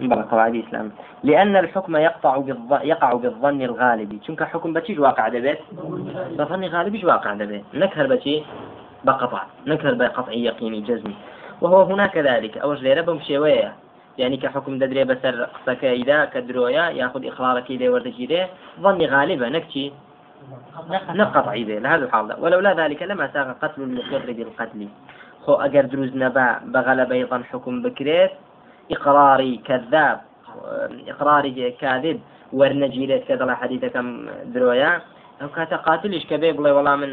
بلا 0.00 0.22
قواعد 0.22 0.54
الإسلام. 0.54 0.92
لأن 1.24 1.56
الحكم 1.56 1.96
يقطع 1.96 2.36
بالظ... 2.36 2.72
يقع 2.82 3.12
بالظن 3.12 3.62
الغالب. 3.62 4.18
شنك 4.26 4.42
حكم 4.42 4.72
بتيج 4.72 5.00
واقع 5.00 5.28
دبيت 5.28 5.58
بظن 6.38 6.64
غالب 6.64 6.94
إيش 6.94 7.04
واقع 7.04 7.34
دبيت 7.34 7.64
نكهر 7.74 8.06
بتي 8.06 8.44
بقطع. 9.04 9.42
نكهر 9.66 9.94
بقطعي 9.94 10.44
يقيني 10.44 10.80
جزمي. 10.80 11.14
وهو 11.60 11.82
هنا 11.82 12.06
كذلك 12.06 12.58
أوش 12.58 12.84
ربهم 12.84 13.20
شوية. 13.20 13.72
يعني 14.18 14.36
كحكم 14.36 14.78
ددري 14.78 15.04
بسر 15.04 15.44
قصك 15.44 15.84
إذا 15.84 16.24
كدرويا 16.24 16.90
يأخذ 16.90 17.26
إقرارك 17.26 17.70
إذا 17.70 17.88
وردجي 17.88 18.26
له 18.26 18.48
ظني 18.80 19.06
غالبا 19.06 19.48
نكتي 19.48 19.92
نقطع 21.14 21.52
إذا 21.52 21.78
لهذا 21.78 22.04
الحال. 22.04 22.36
ولولا 22.38 22.74
ذلك 22.74 23.02
لما 23.02 23.30
ساق 23.32 23.56
قتل 23.62 23.82
المقر 23.82 24.32
بالقتل. 24.32 24.88
خو 25.46 25.52
أجر 25.54 25.84
دروز 25.84 26.16
نبا 26.16 26.60
بغلب 26.64 27.12
أيضا 27.12 27.42
حكم 27.52 27.82
بكريت. 27.82 28.30
إقراري 28.90 29.56
كذاب. 29.64 30.20
إقراري 31.08 31.70
كاذب. 31.80 32.20
ورنجيلت 32.52 33.22
كذا 33.28 33.54
حديث 33.54 33.84
كم 33.84 34.28
درويا. 34.44 35.00
ئەم 35.40 35.50
کاتە 35.56 35.76
قاتلیش 35.86 36.24
کە 36.30 36.36
بێ 36.42 36.50
بڵێ 36.58 36.70
وەڵام 36.76 36.98
من 37.02 37.12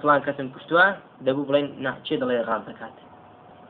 پلان 0.00 0.20
کەسم 0.26 0.46
کوشتووە 0.54 0.86
دەبوو 1.26 1.46
بڵێن 1.48 1.66
چێ 2.06 2.14
دەڵێ 2.20 2.36
ڕاز 2.48 2.62
دەکات؟ 2.70 2.94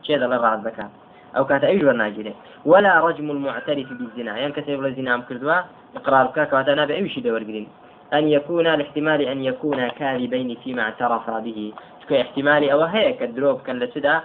چێ 0.05 0.15
دەڵێ 0.21 0.37
ڕاز 0.45 0.59
دەکات؟ 0.67 0.91
ئەو 1.35 1.43
کاتە 1.49 1.65
ئەوی 1.69 1.85
وە 1.87 1.95
ناگیرێت 2.01 2.37
وەلا 2.71 2.93
ڕجم 3.05 3.27
المعتەری 3.35 3.83
بزینا 3.99 4.33
یان 4.43 4.51
کەسێ 4.57 4.73
بڵێ 4.79 4.91
زینام 4.97 5.21
کردووە 5.27 5.57
قرار 6.05 6.25
بکە 6.29 6.43
کەواتە 6.49 6.73
نابێ 6.79 6.93
ئەویشی 6.97 7.25
دەوەرگین 7.25 7.67
أن 8.13 8.27
يكون 8.27 8.67
الاحتمال 8.67 9.21
أن 9.21 9.39
يكون 9.49 9.87
كاذبين 9.87 10.49
فيما 10.63 10.81
اعترف 10.81 11.29
به. 11.29 11.73
شكو 12.01 12.15
احتمالي 12.15 12.73
أو 12.73 12.81
هيك 12.83 13.23
الدروب 13.23 13.61
كان 13.61 13.79
لتدا 13.79 14.21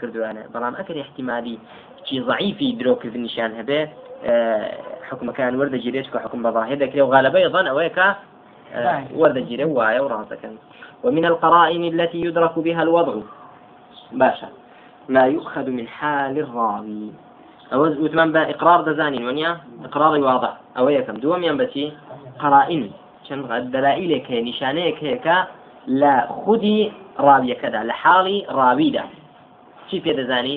كردوا 0.00 0.30
أنا 0.30 0.46
بلام 0.54 0.74
أكل 0.74 1.00
احتمالي 1.00 1.58
شيء 2.04 2.22
ضعيف 2.22 2.78
دروب 2.78 2.98
في 2.98 3.08
هبه 3.60 3.88
أه 4.24 4.72
حكم 5.10 5.30
كان 5.30 5.56
ورد 5.56 5.74
جريتك 5.74 6.16
حكم 6.16 6.42
بظاهر 6.42 6.74
ذاك 6.74 6.94
وغالبا 6.96 7.38
يظن 7.38 7.66
أويك 7.66 7.98
أه 7.98 9.04
ورد 9.14 9.48
جري 9.48 9.64
وايا 9.64 10.00
وراسك 10.00 10.50
ومن 11.04 11.24
القرائن 11.24 11.84
التي 11.84 12.20
يدرك 12.20 12.58
بها 12.58 12.82
الوضع. 12.82 13.14
باشا 14.12 14.48
ما 15.08 15.26
يؤخذ 15.26 15.70
من 15.70 15.88
حال 15.88 16.38
الراوي 16.38 17.12
أو 17.72 17.82
وثمان 17.82 18.36
إقرار 18.36 18.80
دزانين 18.80 19.26
ونيا 19.28 19.60
إقرار 19.84 20.20
واضح. 20.20 20.56
أو 20.78 20.88
يكم 20.88 21.14
دوم 21.14 21.44
ينبتي 21.44 21.92
قرائن. 22.38 22.90
شن 23.28 23.52
الدلائل 23.52 24.18
كي 24.18 24.42
نشانيك 24.42 25.04
هيك 25.04 25.26
لا 25.86 26.28
خدي 26.46 26.92
ڕاویەکەدا. 27.26 27.80
لە 27.90 27.94
حاڵی 28.02 28.38
ڕاویدا. 28.58 29.04
چی 29.88 29.96
پێدەزانی 30.04 30.56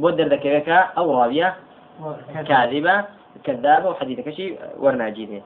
بۆ 0.00 0.08
دەردەکەوێکە 0.18 0.78
ئەو 0.96 1.06
ڕاویە؟ 1.16 1.48
کاذبە 2.48 2.96
کەدابە 3.46 3.88
و 3.90 3.98
حەدیدەکەشی 4.00 4.46
وەرناگیرێ. 4.82 5.40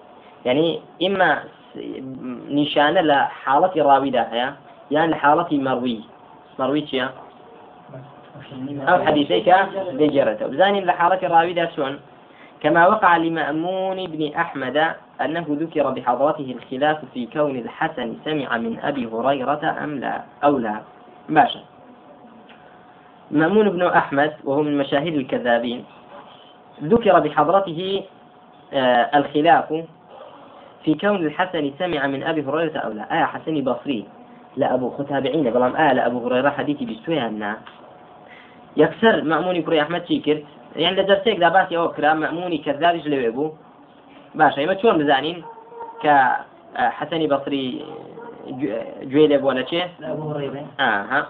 یعنی 0.47 0.67
ئمە 1.03 1.31
نیشانە 2.57 3.03
لە 3.11 3.19
حاڵەتی 3.43 3.81
ڕاویدا 3.89 4.25
هەیە 4.33 4.49
یان 4.95 5.09
لە 5.13 5.17
حاڵەتی 5.23 5.59
مەڕوی 5.67 6.01
مەڕوی 6.59 6.83
چییە؟ 6.89 7.07
ئەو 8.89 8.99
حەدیثەیکە 9.07 9.59
دەگێڕێتەوە 10.01 10.51
بزانین 10.53 10.85
لە 10.89 10.95
حاڵەتی 10.99 11.27
ڕاویدا 11.35 11.67
چۆن؟ 11.75 11.95
كما 12.65 12.87
وقع 12.87 13.17
لمأمون 13.17 14.07
بن 14.07 14.33
أحمد 14.33 14.95
أنه 15.21 15.47
ذكر 15.51 15.91
بحضرته 15.91 16.57
الخلاف 16.59 16.99
في 17.15 17.27
كون 17.27 17.57
الحسن 17.57 18.17
سمع 18.25 18.57
من 18.57 18.81
أبي 18.81 19.07
هريرة 19.07 19.77
أم 19.85 20.01
لا 20.01 20.23
أو 20.45 20.59
لا. 20.59 20.81
باشا 21.29 21.61
مأمون 23.31 23.69
بن 23.69 23.87
أحمد 23.87 24.33
وهو 24.45 24.63
من 24.63 24.79
مشاهير 24.79 25.15
الكذابين. 25.15 25.85
ذكر 26.83 27.19
بحضرته 27.21 28.03
آه 28.73 29.11
الخلاف 29.15 29.85
في 30.85 30.95
كون 30.95 31.17
الحسن 31.17 31.73
سمع 31.79 32.07
من 32.07 32.23
أبي 32.23 32.43
هريرة 32.43 32.79
أو 32.79 32.93
لا. 32.93 33.13
آية 33.13 33.25
حسني 33.25 33.63
بصري. 33.63 34.05
لا 34.57 34.75
أبو 34.75 34.91
ختابعين 34.91 35.51
بلام 35.51 35.77
آه 35.77 35.93
لا 35.93 36.07
أبو 36.07 36.27
هريرة 36.27 36.51
حديثي 36.51 36.85
بسويا 36.85 37.57
يكسر 38.77 39.23
مأموني 39.23 39.63
كري 39.63 39.83
أحمد 39.83 40.07
شيكر 40.07 40.43
يعني 40.77 41.03
لدرسيك 41.03 41.39
دا 41.39 41.49
باسي 41.49 41.77
أو 41.77 41.89
كرا 41.93 42.15
مأموني 42.15 42.59
كذابش 42.59 43.07
لو 43.07 43.19
يبو 43.19 43.53
باشا 44.35 44.93
بزانين 44.93 45.45
ك 46.03 46.07
آه، 46.77 46.89
حسني 46.89 47.27
بصري 47.27 47.85
ولا 49.43 49.65
شيء 49.67 49.87
أبو 50.03 50.31
هريرة. 50.31 50.67
آه 50.81 51.03
ها. 51.03 51.27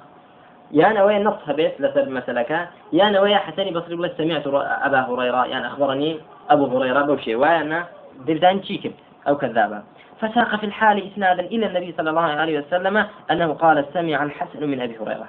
يا 0.73 0.91
أنا 0.91 1.05
وين 1.05 1.25
نص 1.25 1.35
لسر 1.79 2.09
مسلكا 2.09 2.67
يا 2.93 3.09
أنا 3.09 3.21
ويا 3.21 3.37
حسني 3.37 3.71
بصري 3.71 3.95
ولا 3.95 4.11
سمعت 4.19 4.47
أبا 4.87 5.01
هريرة 5.01 5.47
يعني 5.47 5.67
أخبرني 5.67 6.19
أبو 6.51 6.67
هريرة 6.67 7.03
بوشي. 7.03 7.35
وأنا 7.35 7.85
دردان 8.27 8.63
شيكر 8.63 8.91
أو 9.29 9.37
كذابة. 9.37 9.83
فساق 10.21 10.57
في 10.57 10.67
الحال 10.67 11.13
إسنادا 11.13 11.43
إلى 11.43 11.67
النبي 11.67 11.95
صلى 11.97 12.11
الله 12.11 12.23
عليه 12.23 12.59
وسلم 12.59 13.07
أنه 13.31 13.53
قال 13.53 13.85
سمع 13.95 14.23
الحسن 14.23 14.69
من 14.69 14.81
أبي 14.81 14.99
هريرة. 14.99 15.27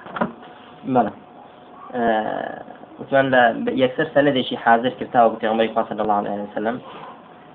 ملا 0.84 1.10
وتوان 3.00 3.64
يكسر 3.68 4.06
سنة 4.14 4.42
شي 4.42 4.56
حاضر 4.56 4.88
كتاب 5.00 5.34
بتغمري 5.34 5.74
صلى 5.74 6.02
الله 6.02 6.14
عليه 6.14 6.46
وسلم 6.52 6.80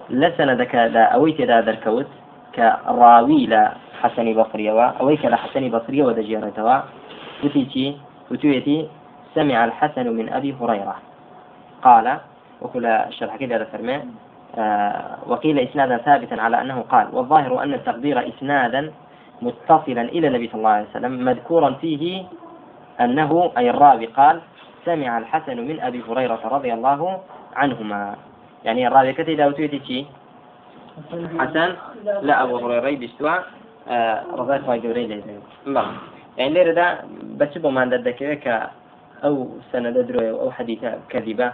لا 0.09 0.31
سندك 0.37 0.75
لا 0.75 1.03
أويت 1.03 1.41
دا 1.41 1.61
دركوت 1.61 2.07
كراوي 2.55 3.45
لا 3.45 3.71
حسن 4.01 4.33
بصري 4.33 4.71
وا 4.71 4.85
أويك 5.01 5.25
لا 5.25 5.37
بصري 5.77 6.01
ودجيرتوا 6.01 6.79
وتيتي 7.43 7.97
وتيتي 8.31 8.87
سمع 9.35 9.65
الحسن 9.65 10.07
من 10.17 10.29
أبي 10.33 10.55
هريرة. 10.61 10.95
قال 11.81 12.17
وكل 12.61 12.85
الشرح 12.85 13.35
كده 13.35 13.65
فرمي 13.65 13.99
آه 14.57 15.17
وقيل 15.27 15.59
إسنادا 15.59 15.97
ثابتا 15.97 16.35
على 16.35 16.61
أنه 16.61 16.81
قال 16.81 17.07
والظاهر 17.13 17.63
أن 17.63 17.73
التقدير 17.73 18.27
إسنادا 18.27 18.91
متصلا 19.41 20.01
إلى 20.01 20.27
النبي 20.27 20.47
صلى 20.47 20.59
الله 20.59 20.69
عليه 20.69 20.89
وسلم 20.89 21.25
مذكورا 21.25 21.69
فيه 21.81 22.23
أنه 23.01 23.51
أي 23.57 23.69
الراوي 23.69 24.05
قال 24.05 24.41
سمع 24.85 25.17
الحسن 25.17 25.57
من 25.57 25.79
أبي 25.79 26.03
هريرة 26.09 26.41
رضي 26.45 26.73
الله 26.73 27.21
عنهما. 27.55 28.15
يعني 28.65 28.87
الراوي 28.87 29.13
كتي 29.13 29.35
لو 29.35 29.51
تويتي 29.51 30.05
حسن؟ 31.39 31.75
لا 32.21 32.43
أبو 32.43 32.57
هريرة 32.57 32.97
بيستوى 32.97 33.39
آه 33.89 34.23
رضي 34.35 34.55
الله 35.67 35.81
عنه 35.81 35.99
يعني 36.37 36.53
ليرة 36.53 36.73
دا 36.73 36.97
بس 37.37 37.57
ما 37.57 37.85
ندك 37.85 38.21
أو 39.23 39.47
سند 39.71 39.97
دروي 39.97 40.31
أو 40.31 40.51
حديث 40.51 40.79
كذبة. 41.09 41.53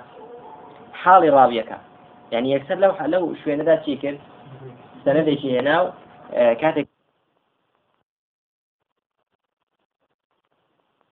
حال 0.94 1.34
راويك 1.34 1.72
يعني 2.32 2.52
يكسر 2.52 2.76
لو 2.76 2.94
لو 3.06 3.36
شوي 3.44 3.56
ندا 3.56 3.76
تيكر 3.76 4.18
سند 5.06 5.30
شي 5.34 5.60
هنا 5.60 5.94
آه 6.34 6.54
كاتك 6.54 6.88